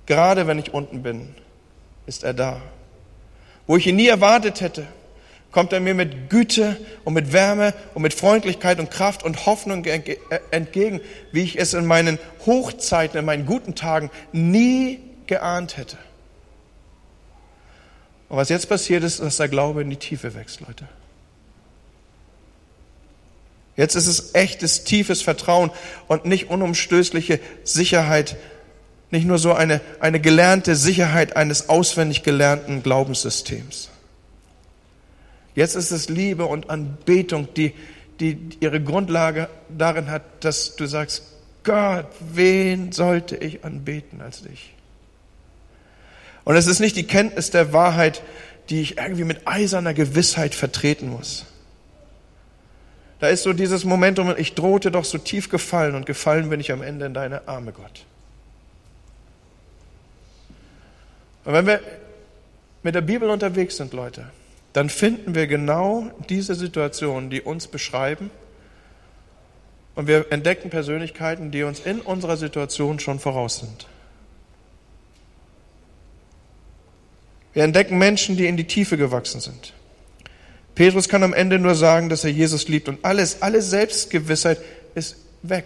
Gerade 0.07 0.47
wenn 0.47 0.61
ich 0.61 0.73
unten 0.73 1.03
bin, 1.03 1.35
ist 2.07 2.25
er 2.25 2.35
da. 2.35 2.61
Wo 3.67 3.77
ich 3.77 3.87
ihn 3.87 3.97
nie 3.97 4.09
erwartet 4.09 4.61
hätte, 4.61 4.87
kommt 5.51 5.73
er 5.73 5.81
mir 5.81 5.95
mit 5.95 6.29
Güte 6.29 6.77
und 7.05 7.15
mit 7.15 7.33
Wärme 7.33 7.75
und 7.95 8.03
mit 8.03 8.15
Freundlichkeit 8.15 8.79
und 8.79 8.91
Kraft 8.91 9.23
und 9.23 9.47
Hoffnung 9.47 9.85
entgegen, 10.51 11.01
wie 11.33 11.43
ich 11.43 11.59
es 11.59 11.75
in 11.75 11.87
meinen 11.87 12.19
Hochzeiten, 12.45 13.19
in 13.19 13.25
meinen 13.25 13.47
guten 13.47 13.75
Tagen 13.75 14.11
nie 14.33 15.01
geahnt 15.27 15.77
hätte. 15.77 15.97
Und 18.29 18.37
was 18.37 18.49
jetzt 18.49 18.69
passiert 18.69 19.03
ist, 19.03 19.21
dass 19.21 19.37
der 19.37 19.49
Glaube 19.49 19.83
in 19.83 19.91
die 19.91 19.97
Tiefe 19.97 20.35
wächst, 20.35 20.61
Leute. 20.61 20.87
Jetzt 23.77 23.95
ist 23.95 24.07
es 24.07 24.35
echtes, 24.35 24.85
tiefes 24.85 25.23
Vertrauen 25.23 25.71
und 26.09 26.25
nicht 26.25 26.51
unumstößliche 26.51 27.41
Sicherheit, 27.63 28.37
nicht 29.17 29.27
nur 29.27 29.39
so 29.39 29.55
eine, 29.55 29.81
eine 29.99 30.21
gelernte 30.21 30.77
Sicherheit 30.77 31.37
eines 31.37 31.71
auswendig 31.71 32.23
gelernten 32.23 32.83
Glaubenssystems. 32.83 33.89
Jetzt 35.55 35.75
ist 35.75 35.91
es 35.91 36.11
Liebe 36.11 36.45
und 36.45 36.69
Anbetung, 36.69 37.49
die, 37.55 37.73
die 38.21 38.39
ihre 38.61 38.79
Grundlage 38.79 39.49
darin 39.71 40.11
hat, 40.11 40.45
dass 40.45 40.77
du 40.77 40.85
sagst, 40.85 41.23
Gott, 41.65 42.09
wen 42.21 42.93
sollte 42.93 43.37
ich 43.37 43.65
anbeten 43.65 44.21
als 44.21 44.43
dich? 44.43 44.75
Und 46.45 46.57
es 46.57 46.67
ist 46.67 46.81
nicht 46.81 46.95
die 46.95 47.07
Kenntnis 47.07 47.51
der 47.51 47.73
Wahrheit, 47.73 48.23
die 48.69 48.83
ich 48.83 48.99
irgendwie 48.99 49.25
mit 49.25 49.49
eiserner 49.49 49.95
Gewissheit 49.95 50.55
vertreten 50.55 51.09
muss. 51.09 51.47
Da 53.19 53.29
ist 53.29 53.45
so 53.45 53.55
dieses 53.55 53.87
Momentum, 53.87 54.35
ich 54.37 54.55
drohte 54.55 54.91
doch 54.91 55.07
so 55.07 55.17
tief 55.17 55.49
gefallen 55.49 55.95
und 55.95 56.05
gefallen 56.05 56.51
bin 56.51 56.61
ich 56.61 56.71
am 56.71 56.83
Ende 56.83 57.07
in 57.07 57.15
deine 57.15 57.49
Arme, 57.49 57.73
Gott. 57.73 58.05
Und 61.47 61.53
wenn 61.53 61.67
wir 61.67 61.81
mit 62.83 62.95
der 62.95 63.01
Bibel 63.01 63.31
unterwegs 63.31 63.77
sind, 63.77 63.93
Leute, 63.93 64.27
dann 64.73 64.91
finden 64.91 65.35
wir 65.35 65.47
genau 65.47 66.11
diese 66.29 66.57
Situationen, 66.57 67.31
die 67.31 67.41
uns 67.41 67.69
beschreiben. 67.69 68.31
Und 69.95 70.09
wir 70.09 70.27
entdecken 70.31 70.69
Persönlichkeiten, 70.69 71.53
die 71.53 71.63
uns 71.63 71.81
in 71.81 72.01
unserer 72.01 72.37
Situation 72.37 72.99
schon 72.99 73.21
voraus 73.21 73.61
sind. 73.61 73.87
Wir 77.55 77.63
entdecken 77.63 77.97
Menschen, 77.97 78.37
die 78.37 78.47
in 78.47 78.57
die 78.57 78.67
Tiefe 78.67 78.99
gewachsen 78.99 79.41
sind. 79.41 79.73
Petrus 80.75 81.09
kann 81.09 81.23
am 81.23 81.33
Ende 81.33 81.59
nur 81.59 81.75
sagen, 81.77 82.09
dass 82.09 82.25
er 82.25 82.31
Jesus 82.31 82.69
liebt 82.69 82.89
und 82.89 83.03
alles, 83.05 83.41
alle 83.41 83.63
Selbstgewissheit 83.63 84.59
ist 84.95 85.17
weg. 85.43 85.65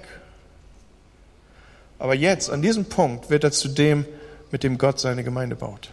Aber 1.98 2.14
jetzt, 2.14 2.50
an 2.50 2.62
diesem 2.62 2.84
Punkt, 2.84 3.30
wird 3.30 3.44
er 3.44 3.50
zu 3.50 3.68
dem, 3.68 4.04
mit 4.50 4.62
dem 4.62 4.78
Gott 4.78 4.98
seine 4.98 5.24
Gemeinde 5.24 5.56
baut. 5.56 5.90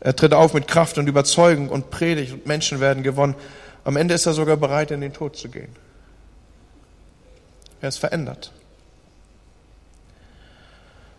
Er 0.00 0.16
tritt 0.16 0.32
auf 0.32 0.54
mit 0.54 0.66
Kraft 0.66 0.96
und 0.98 1.08
Überzeugung 1.08 1.68
und 1.68 1.90
predigt 1.90 2.32
und 2.32 2.46
Menschen 2.46 2.80
werden 2.80 3.02
gewonnen. 3.02 3.34
Am 3.84 3.96
Ende 3.96 4.14
ist 4.14 4.26
er 4.26 4.32
sogar 4.32 4.56
bereit, 4.56 4.90
in 4.90 5.00
den 5.00 5.12
Tod 5.12 5.36
zu 5.36 5.48
gehen. 5.48 5.74
Er 7.82 7.90
ist 7.90 7.98
verändert. 7.98 8.52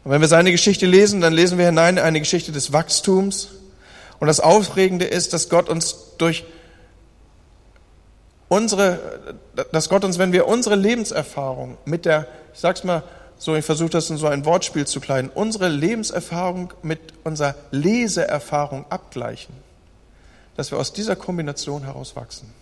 Und 0.04 0.12
wenn 0.12 0.22
wir 0.22 0.28
seine 0.28 0.52
Geschichte 0.52 0.88
lesen, 0.88 1.22
dann 1.22 1.34
lesen 1.34 1.60
wir 1.60 1.68
hinein 1.68 2.00
eine 2.00 2.20
Geschichte 2.20 2.52
des 2.52 2.74
Wachstums. 2.74 3.50
Und 4.20 4.28
das 4.28 4.40
Aufregende 4.40 5.06
ist, 5.06 5.34
dass 5.34 5.50
Gott 5.50 5.70
uns 5.70 6.16
durch 6.18 6.44
unsere, 8.48 9.36
dass 9.72 9.90
Gott 9.90 10.04
uns, 10.04 10.18
wenn 10.18 10.34
wir 10.34 10.48
unsere 10.48 10.76
Lebenserfahrung 10.76 11.78
mit 11.86 12.06
der, 12.06 12.28
ich 12.54 12.60
sag's 12.60 12.84
mal, 12.84 13.04
so, 13.42 13.56
ich 13.56 13.66
versuche 13.66 13.90
das 13.90 14.08
in 14.12 14.18
so 14.18 14.28
ein 14.28 14.46
Wortspiel 14.46 14.86
zu 14.86 15.00
kleiden, 15.00 15.32
unsere 15.34 15.68
Lebenserfahrung 15.68 16.76
mit 16.84 17.00
unserer 17.24 17.56
Leseerfahrung 17.72 18.86
abgleichen, 18.92 19.56
dass 20.56 20.70
wir 20.70 20.78
aus 20.78 20.94
dieser 20.94 21.16
Kombination 21.16 21.84
heraus 21.84 22.16
wachsen. 22.16 22.54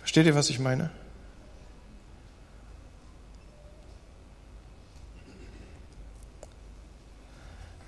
Versteht 0.00 0.26
ihr, 0.26 0.34
was 0.34 0.50
ich 0.50 0.58
meine? 0.58 0.90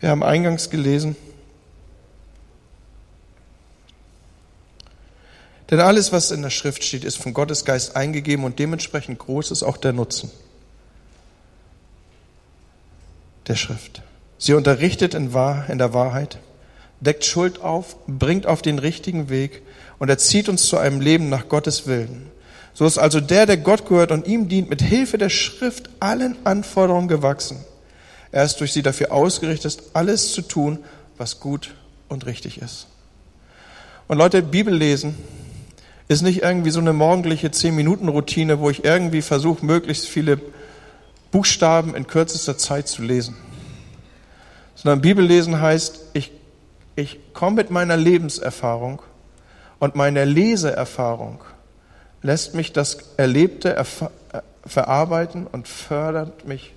Wir 0.01 0.09
haben 0.09 0.23
eingangs 0.23 0.71
gelesen, 0.71 1.15
denn 5.71 5.81
alles, 5.81 6.11
was 6.11 6.31
in 6.31 6.41
der 6.41 6.49
Schrift 6.49 6.85
steht, 6.85 7.05
ist 7.05 7.19
von 7.19 7.35
Gottes 7.35 7.67
Geist 7.67 7.97
eingegeben 7.97 8.47
und 8.47 8.59
dementsprechend 8.59 9.19
groß 9.19 9.51
ist 9.51 9.63
auch 9.63 9.77
der 9.77 9.93
Nutzen 9.93 10.31
der 13.47 13.57
Schrift. 13.57 14.03
Sie 14.39 14.55
unterrichtet 14.55 15.15
in, 15.15 15.33
Wahr, 15.33 15.67
in 15.69 15.79
der 15.79 15.95
Wahrheit, 15.95 16.39
deckt 17.01 17.25
Schuld 17.25 17.61
auf, 17.61 17.97
bringt 18.07 18.47
auf 18.47 18.63
den 18.63 18.79
richtigen 18.79 19.29
Weg 19.29 19.63
und 19.99 20.09
erzieht 20.09 20.49
uns 20.49 20.67
zu 20.67 20.77
einem 20.77 21.01
Leben 21.01 21.29
nach 21.29 21.49
Gottes 21.49 21.87
Willen. 21.87 22.31
So 22.75 22.85
ist 22.85 22.99
also 22.99 23.21
der, 23.21 23.47
der 23.47 23.57
Gott 23.57 23.89
gehört 23.89 24.13
und 24.13 24.27
ihm 24.27 24.49
dient, 24.49 24.69
mit 24.69 24.83
Hilfe 24.83 25.17
der 25.17 25.31
Schrift 25.31 25.89
allen 25.99 26.37
Anforderungen 26.45 27.09
gewachsen. 27.09 27.65
Er 28.33 28.45
ist 28.45 28.61
durch 28.61 28.73
sie 28.73 28.83
dafür 28.83 29.13
ausgerichtet, 29.13 29.83
alles 29.95 30.33
zu 30.33 30.43
tun, 30.43 30.81
was 31.17 31.41
gut 31.41 31.75
und 32.09 32.27
richtig 32.27 32.61
ist. 32.61 32.87
Und 34.09 34.19
Leute, 34.19 34.43
Bibel 34.43 34.75
lesen 34.75 35.17
ist 36.09 36.23
nicht 36.23 36.43
irgendwie 36.43 36.71
so 36.71 36.81
eine 36.81 36.93
morgendliche 36.93 37.49
10-Minuten-Routine, 37.49 38.61
wo 38.61 38.71
ich 38.71 38.85
irgendwie 38.85 39.23
versuche, 39.23 39.65
möglichst 39.65 40.07
viele 40.07 40.39
Buchstaben 41.37 41.95
in 41.95 42.07
kürzester 42.07 42.57
Zeit 42.57 42.89
zu 42.89 43.03
lesen. 43.03 43.37
Sondern 44.75 45.03
Bibellesen 45.03 45.61
heißt, 45.61 46.01
ich, 46.15 46.33
ich 46.95 47.21
komme 47.35 47.57
mit 47.57 47.71
meiner 47.71 47.99
Lebenserfahrung 47.99 49.03
und 49.79 49.97
meine 49.97 50.25
Leseerfahrung 50.25 51.41
lässt 52.23 52.55
mich 52.55 52.73
das 52.73 52.97
Erlebte 53.19 53.85
verarbeiten 54.65 55.47
und 55.47 55.69
fördert 55.69 56.49
mich 56.49 56.73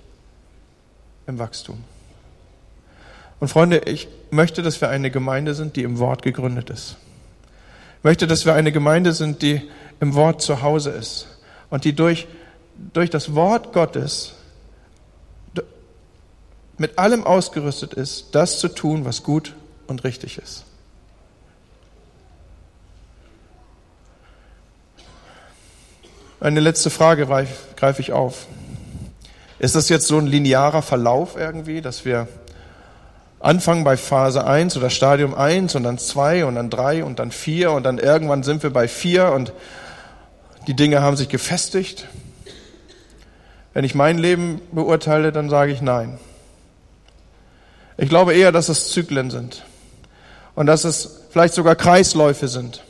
im 1.26 1.38
Wachstum. 1.38 1.82
Und 3.40 3.48
Freunde, 3.48 3.78
ich 3.86 4.08
möchte, 4.30 4.60
dass 4.60 4.82
wir 4.82 4.90
eine 4.90 5.10
Gemeinde 5.10 5.54
sind, 5.54 5.76
die 5.76 5.84
im 5.84 5.98
Wort 5.98 6.20
gegründet 6.20 6.68
ist. 6.68 6.98
Ich 7.96 8.04
möchte, 8.04 8.26
dass 8.26 8.44
wir 8.44 8.52
eine 8.52 8.72
Gemeinde 8.72 9.14
sind, 9.14 9.40
die 9.40 9.62
im 10.00 10.14
Wort 10.14 10.42
zu 10.42 10.60
Hause 10.60 10.90
ist 10.90 11.28
und 11.70 11.86
die 11.86 11.94
durch, 11.94 12.28
durch 12.92 13.08
das 13.08 13.34
Wort 13.34 13.72
Gottes 13.72 14.34
mit 16.80 16.98
allem 16.98 17.24
ausgerüstet 17.24 17.92
ist, 17.92 18.28
das 18.32 18.58
zu 18.58 18.66
tun, 18.68 19.04
was 19.04 19.22
gut 19.22 19.54
und 19.86 20.02
richtig 20.02 20.38
ist. 20.38 20.64
Eine 26.40 26.60
letzte 26.60 26.88
Frage 26.88 27.26
greife 27.76 28.00
ich 28.00 28.12
auf. 28.12 28.46
Ist 29.58 29.74
das 29.74 29.90
jetzt 29.90 30.06
so 30.06 30.16
ein 30.16 30.26
linearer 30.26 30.80
Verlauf 30.80 31.36
irgendwie, 31.36 31.82
dass 31.82 32.06
wir 32.06 32.28
anfangen 33.40 33.84
bei 33.84 33.98
Phase 33.98 34.46
1 34.46 34.78
oder 34.78 34.88
Stadium 34.88 35.34
1 35.34 35.74
und 35.74 35.82
dann 35.82 35.98
2 35.98 36.46
und 36.46 36.54
dann 36.54 36.70
3 36.70 37.04
und 37.04 37.18
dann 37.18 37.30
4 37.30 37.72
und 37.72 37.82
dann 37.82 37.98
irgendwann 37.98 38.42
sind 38.42 38.62
wir 38.62 38.70
bei 38.70 38.88
4 38.88 39.32
und 39.32 39.52
die 40.66 40.74
Dinge 40.74 41.02
haben 41.02 41.18
sich 41.18 41.28
gefestigt? 41.28 42.08
Wenn 43.74 43.84
ich 43.84 43.94
mein 43.94 44.16
Leben 44.16 44.62
beurteile, 44.72 45.30
dann 45.30 45.50
sage 45.50 45.72
ich 45.72 45.82
nein. 45.82 46.18
Ich 48.00 48.08
glaube 48.08 48.32
eher, 48.32 48.50
dass 48.50 48.70
es 48.70 48.88
Zyklen 48.88 49.30
sind 49.30 49.62
und 50.54 50.64
dass 50.64 50.84
es 50.84 51.20
vielleicht 51.30 51.52
sogar 51.52 51.76
Kreisläufe 51.76 52.48
sind. 52.48 52.82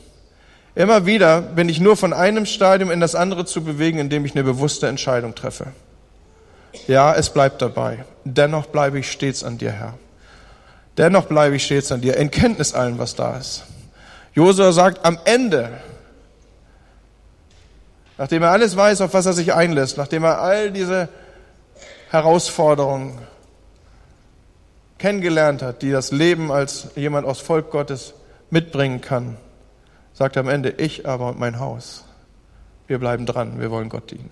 Immer 0.73 1.05
wieder 1.05 1.41
bin 1.41 1.67
ich 1.67 1.81
nur 1.81 1.97
von 1.97 2.13
einem 2.13 2.45
Stadium 2.45 2.89
in 2.89 3.01
das 3.01 3.13
andere 3.13 3.43
zu 3.43 3.61
bewegen, 3.61 3.99
indem 3.99 4.23
ich 4.23 4.35
eine 4.35 4.45
bewusste 4.45 4.87
Entscheidung 4.87 5.35
treffe. 5.35 5.67
Ja, 6.87 7.13
es 7.13 7.29
bleibt 7.29 7.61
dabei. 7.61 8.05
Dennoch 8.23 8.67
bleibe 8.67 8.99
ich 8.99 9.11
stets 9.11 9.43
an 9.43 9.57
dir, 9.57 9.73
Herr. 9.73 9.95
Dennoch 10.97 11.25
bleibe 11.25 11.57
ich 11.57 11.65
stets 11.65 11.91
an 11.91 11.99
dir, 11.99 12.15
in 12.15 12.31
Kenntnis 12.31 12.73
allem, 12.73 12.97
was 12.97 13.13
da 13.13 13.35
ist. 13.35 13.63
Josua 14.33 14.71
sagt 14.71 15.03
am 15.03 15.19
Ende, 15.25 15.71
nachdem 18.17 18.43
er 18.43 18.51
alles 18.51 18.77
weiß, 18.77 19.01
auf 19.01 19.13
was 19.13 19.25
er 19.25 19.33
sich 19.33 19.53
einlässt, 19.53 19.97
nachdem 19.97 20.23
er 20.23 20.39
all 20.39 20.71
diese 20.71 21.09
Herausforderungen 22.11 23.19
kennengelernt 25.01 25.63
hat, 25.63 25.81
die 25.81 25.89
das 25.89 26.11
Leben 26.11 26.51
als 26.51 26.89
jemand 26.95 27.25
aus 27.25 27.41
Volk 27.41 27.71
Gottes 27.71 28.13
mitbringen 28.51 29.01
kann, 29.01 29.35
sagt 30.13 30.37
am 30.37 30.47
Ende, 30.47 30.69
ich 30.69 31.07
aber 31.07 31.29
und 31.29 31.39
mein 31.39 31.59
Haus, 31.59 32.05
wir 32.85 32.99
bleiben 32.99 33.25
dran, 33.25 33.59
wir 33.59 33.71
wollen 33.71 33.89
Gott 33.89 34.11
dienen. 34.11 34.29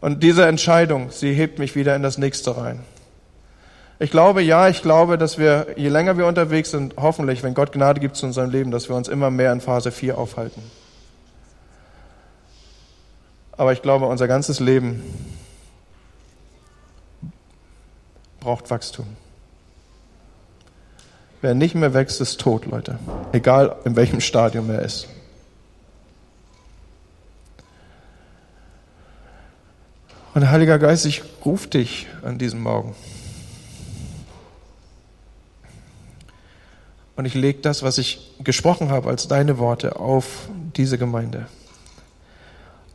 Und 0.00 0.22
diese 0.22 0.46
Entscheidung, 0.46 1.10
sie 1.10 1.32
hebt 1.32 1.58
mich 1.58 1.74
wieder 1.74 1.96
in 1.96 2.02
das 2.04 2.16
nächste 2.16 2.56
rein. 2.56 2.78
Ich 3.98 4.12
glaube, 4.12 4.40
ja, 4.40 4.68
ich 4.68 4.82
glaube, 4.82 5.18
dass 5.18 5.36
wir, 5.36 5.66
je 5.76 5.88
länger 5.88 6.16
wir 6.16 6.26
unterwegs 6.26 6.70
sind, 6.70 6.94
hoffentlich, 6.96 7.42
wenn 7.42 7.54
Gott 7.54 7.72
Gnade 7.72 8.00
gibt 8.00 8.14
zu 8.14 8.26
unserem 8.26 8.50
Leben, 8.50 8.70
dass 8.70 8.88
wir 8.88 8.94
uns 8.94 9.08
immer 9.08 9.30
mehr 9.30 9.52
in 9.52 9.60
Phase 9.60 9.90
4 9.90 10.16
aufhalten. 10.16 10.62
Aber 13.52 13.72
ich 13.72 13.82
glaube, 13.82 14.06
unser 14.06 14.28
ganzes 14.28 14.60
Leben 14.60 15.02
braucht 18.42 18.70
Wachstum. 18.70 19.06
Wer 21.40 21.54
nicht 21.54 21.74
mehr 21.74 21.94
wächst, 21.94 22.20
ist 22.20 22.40
tot, 22.40 22.66
Leute. 22.66 22.98
Egal 23.32 23.76
in 23.84 23.94
welchem 23.96 24.20
Stadium 24.20 24.68
er 24.68 24.82
ist. 24.82 25.08
Und 30.34 30.50
Heiliger 30.50 30.78
Geist, 30.78 31.06
ich 31.06 31.22
rufe 31.44 31.68
dich 31.68 32.08
an 32.22 32.38
diesem 32.38 32.62
Morgen. 32.62 32.94
Und 37.14 37.26
ich 37.26 37.34
lege 37.34 37.60
das, 37.60 37.82
was 37.82 37.98
ich 37.98 38.32
gesprochen 38.42 38.90
habe, 38.90 39.08
als 39.08 39.28
deine 39.28 39.58
Worte 39.58 39.96
auf 39.96 40.48
diese 40.76 40.98
Gemeinde. 40.98 41.46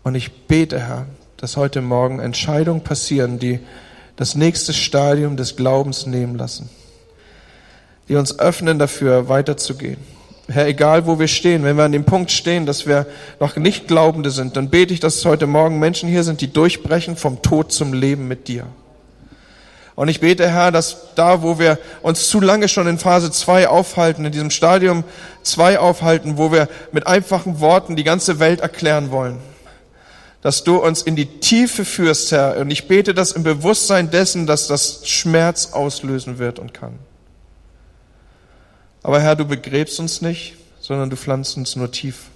Und 0.03 0.15
ich 0.15 0.47
bete, 0.47 0.79
Herr, 0.79 1.05
dass 1.37 1.55
heute 1.55 1.81
Morgen 1.81 2.19
Entscheidungen 2.19 2.81
passieren, 2.81 3.39
die 3.39 3.59
das 4.18 4.36
nächste 4.36 4.74
Stadium 4.74 5.38
des 5.38 5.55
Glaubens 5.55 6.05
nehmen 6.05 6.38
lassen. 6.38 6.70
die 8.09 8.15
uns 8.15 8.39
öffnen 8.39 8.80
dafür, 8.80 9.28
weiterzugehen. 9.28 9.97
Herr, 10.49 10.68
egal 10.68 11.05
wo 11.05 11.20
wir 11.20 11.28
stehen, 11.28 11.65
wenn 11.65 11.76
wir 11.76 11.84
an 11.84 11.91
dem 11.91 12.05
Punkt 12.05 12.32
stehen, 12.32 12.65
dass 12.65 12.88
wir 12.88 13.05
noch 13.41 13.57
nicht 13.57 13.89
Glaubende 13.89 14.32
sind, 14.32 14.55
dann 14.55 14.70
bete 14.70 14.93
ich, 14.93 15.01
dass 15.01 15.26
heute 15.26 15.45
Morgen 15.45 15.78
Menschen 15.78 16.07
hier 16.07 16.24
sind, 16.24 16.39
die 16.39 16.53
durchbrechen 16.53 17.18
vom 17.18 17.41
Tod 17.41 17.74
zum 17.74 17.91
Leben 17.91 18.30
mit 18.30 18.47
dir. 18.47 18.65
Und 19.95 20.07
ich 20.07 20.22
bete, 20.22 20.49
Herr, 20.49 20.72
dass 20.72 21.15
da, 21.15 21.41
wo 21.41 21.59
wir 21.59 21.80
uns 22.01 22.30
zu 22.30 22.39
lange 22.39 22.70
schon 22.70 22.88
in 22.88 22.97
Phase 22.97 23.30
2 23.30 23.68
aufhalten, 23.68 24.24
in 24.24 24.32
diesem 24.32 24.51
Stadium 24.51 25.03
2 25.43 25.80
aufhalten, 25.80 26.38
wo 26.38 26.51
wir 26.51 26.70
mit 26.93 27.07
einfachen 27.07 27.59
Worten 27.59 27.97
die 27.97 28.05
ganze 28.05 28.39
Welt 28.39 28.61
erklären 28.61 29.11
wollen, 29.11 29.39
dass 30.47 30.63
du 30.63 30.77
uns 30.77 31.01
in 31.01 31.17
die 31.17 31.25
Tiefe 31.25 31.83
führst, 31.83 32.31
Herr. 32.31 32.55
Und 32.55 32.71
ich 32.71 32.87
bete 32.87 33.13
das 33.13 33.33
im 33.33 33.43
Bewusstsein 33.43 34.11
dessen, 34.11 34.47
dass 34.47 34.67
das 34.67 35.05
Schmerz 35.05 35.73
auslösen 35.73 36.37
wird 36.37 36.57
und 36.57 36.73
kann. 36.73 36.97
Aber 39.03 39.19
Herr, 39.19 39.35
du 39.35 39.43
begräbst 39.43 39.99
uns 39.99 40.21
nicht, 40.21 40.55
sondern 40.79 41.09
du 41.09 41.17
pflanzt 41.17 41.57
uns 41.57 41.75
nur 41.75 41.91
tief. 41.91 42.29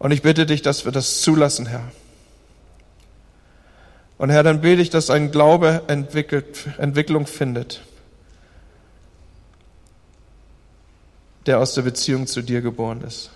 Und 0.00 0.10
ich 0.10 0.22
bitte 0.22 0.44
dich, 0.44 0.60
dass 0.60 0.84
wir 0.84 0.90
das 0.90 1.20
zulassen, 1.20 1.66
Herr. 1.66 1.92
Und 4.18 4.30
Herr, 4.30 4.42
dann 4.42 4.60
bete 4.60 4.82
ich, 4.82 4.90
dass 4.90 5.08
ein 5.08 5.30
Glaube 5.30 5.82
entwickelt, 5.86 6.66
Entwicklung 6.78 7.28
findet, 7.28 7.80
der 11.46 11.60
aus 11.60 11.74
der 11.74 11.82
Beziehung 11.82 12.26
zu 12.26 12.42
dir 12.42 12.60
geboren 12.60 13.02
ist 13.06 13.30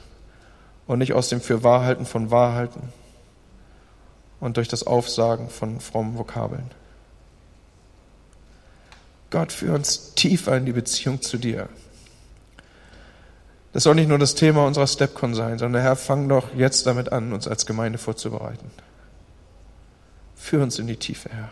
und 0.89 0.99
nicht 0.99 1.13
aus 1.13 1.29
dem 1.29 1.41
Fürwahrhalten 1.41 2.07
von 2.07 2.33
Wahrhalten 2.33 2.93
und 4.45 4.59
durch 4.59 4.69
das 4.69 4.87
Aufsagen 4.87 5.49
von 5.49 5.81
frommen 5.81 6.19
Vokabeln. 6.19 6.71
Gott, 9.31 9.53
führ 9.53 9.73
uns 9.73 10.13
tiefer 10.15 10.55
in 10.59 10.67
die 10.67 10.73
Beziehung 10.73 11.23
zu 11.23 11.39
dir. 11.39 11.71
Das 13.73 13.85
soll 13.85 13.95
nicht 13.95 14.09
nur 14.09 14.19
das 14.19 14.35
Thema 14.35 14.67
unserer 14.67 14.87
Stepcon 14.87 15.35
sein, 15.35 15.59
sondern 15.59 15.81
Herr, 15.81 15.97
fang 15.97 16.29
doch 16.29 16.55
jetzt 16.55 16.87
damit 16.87 17.11
an, 17.11 17.33
uns 17.33 17.49
als 17.49 17.65
Gemeinde 17.65 17.97
vorzubereiten. 17.97 18.71
Führ 20.37 20.63
uns 20.63 20.79
in 20.79 20.89
die 20.89 20.97
Tiefe, 20.97 21.31
Herr. 21.31 21.51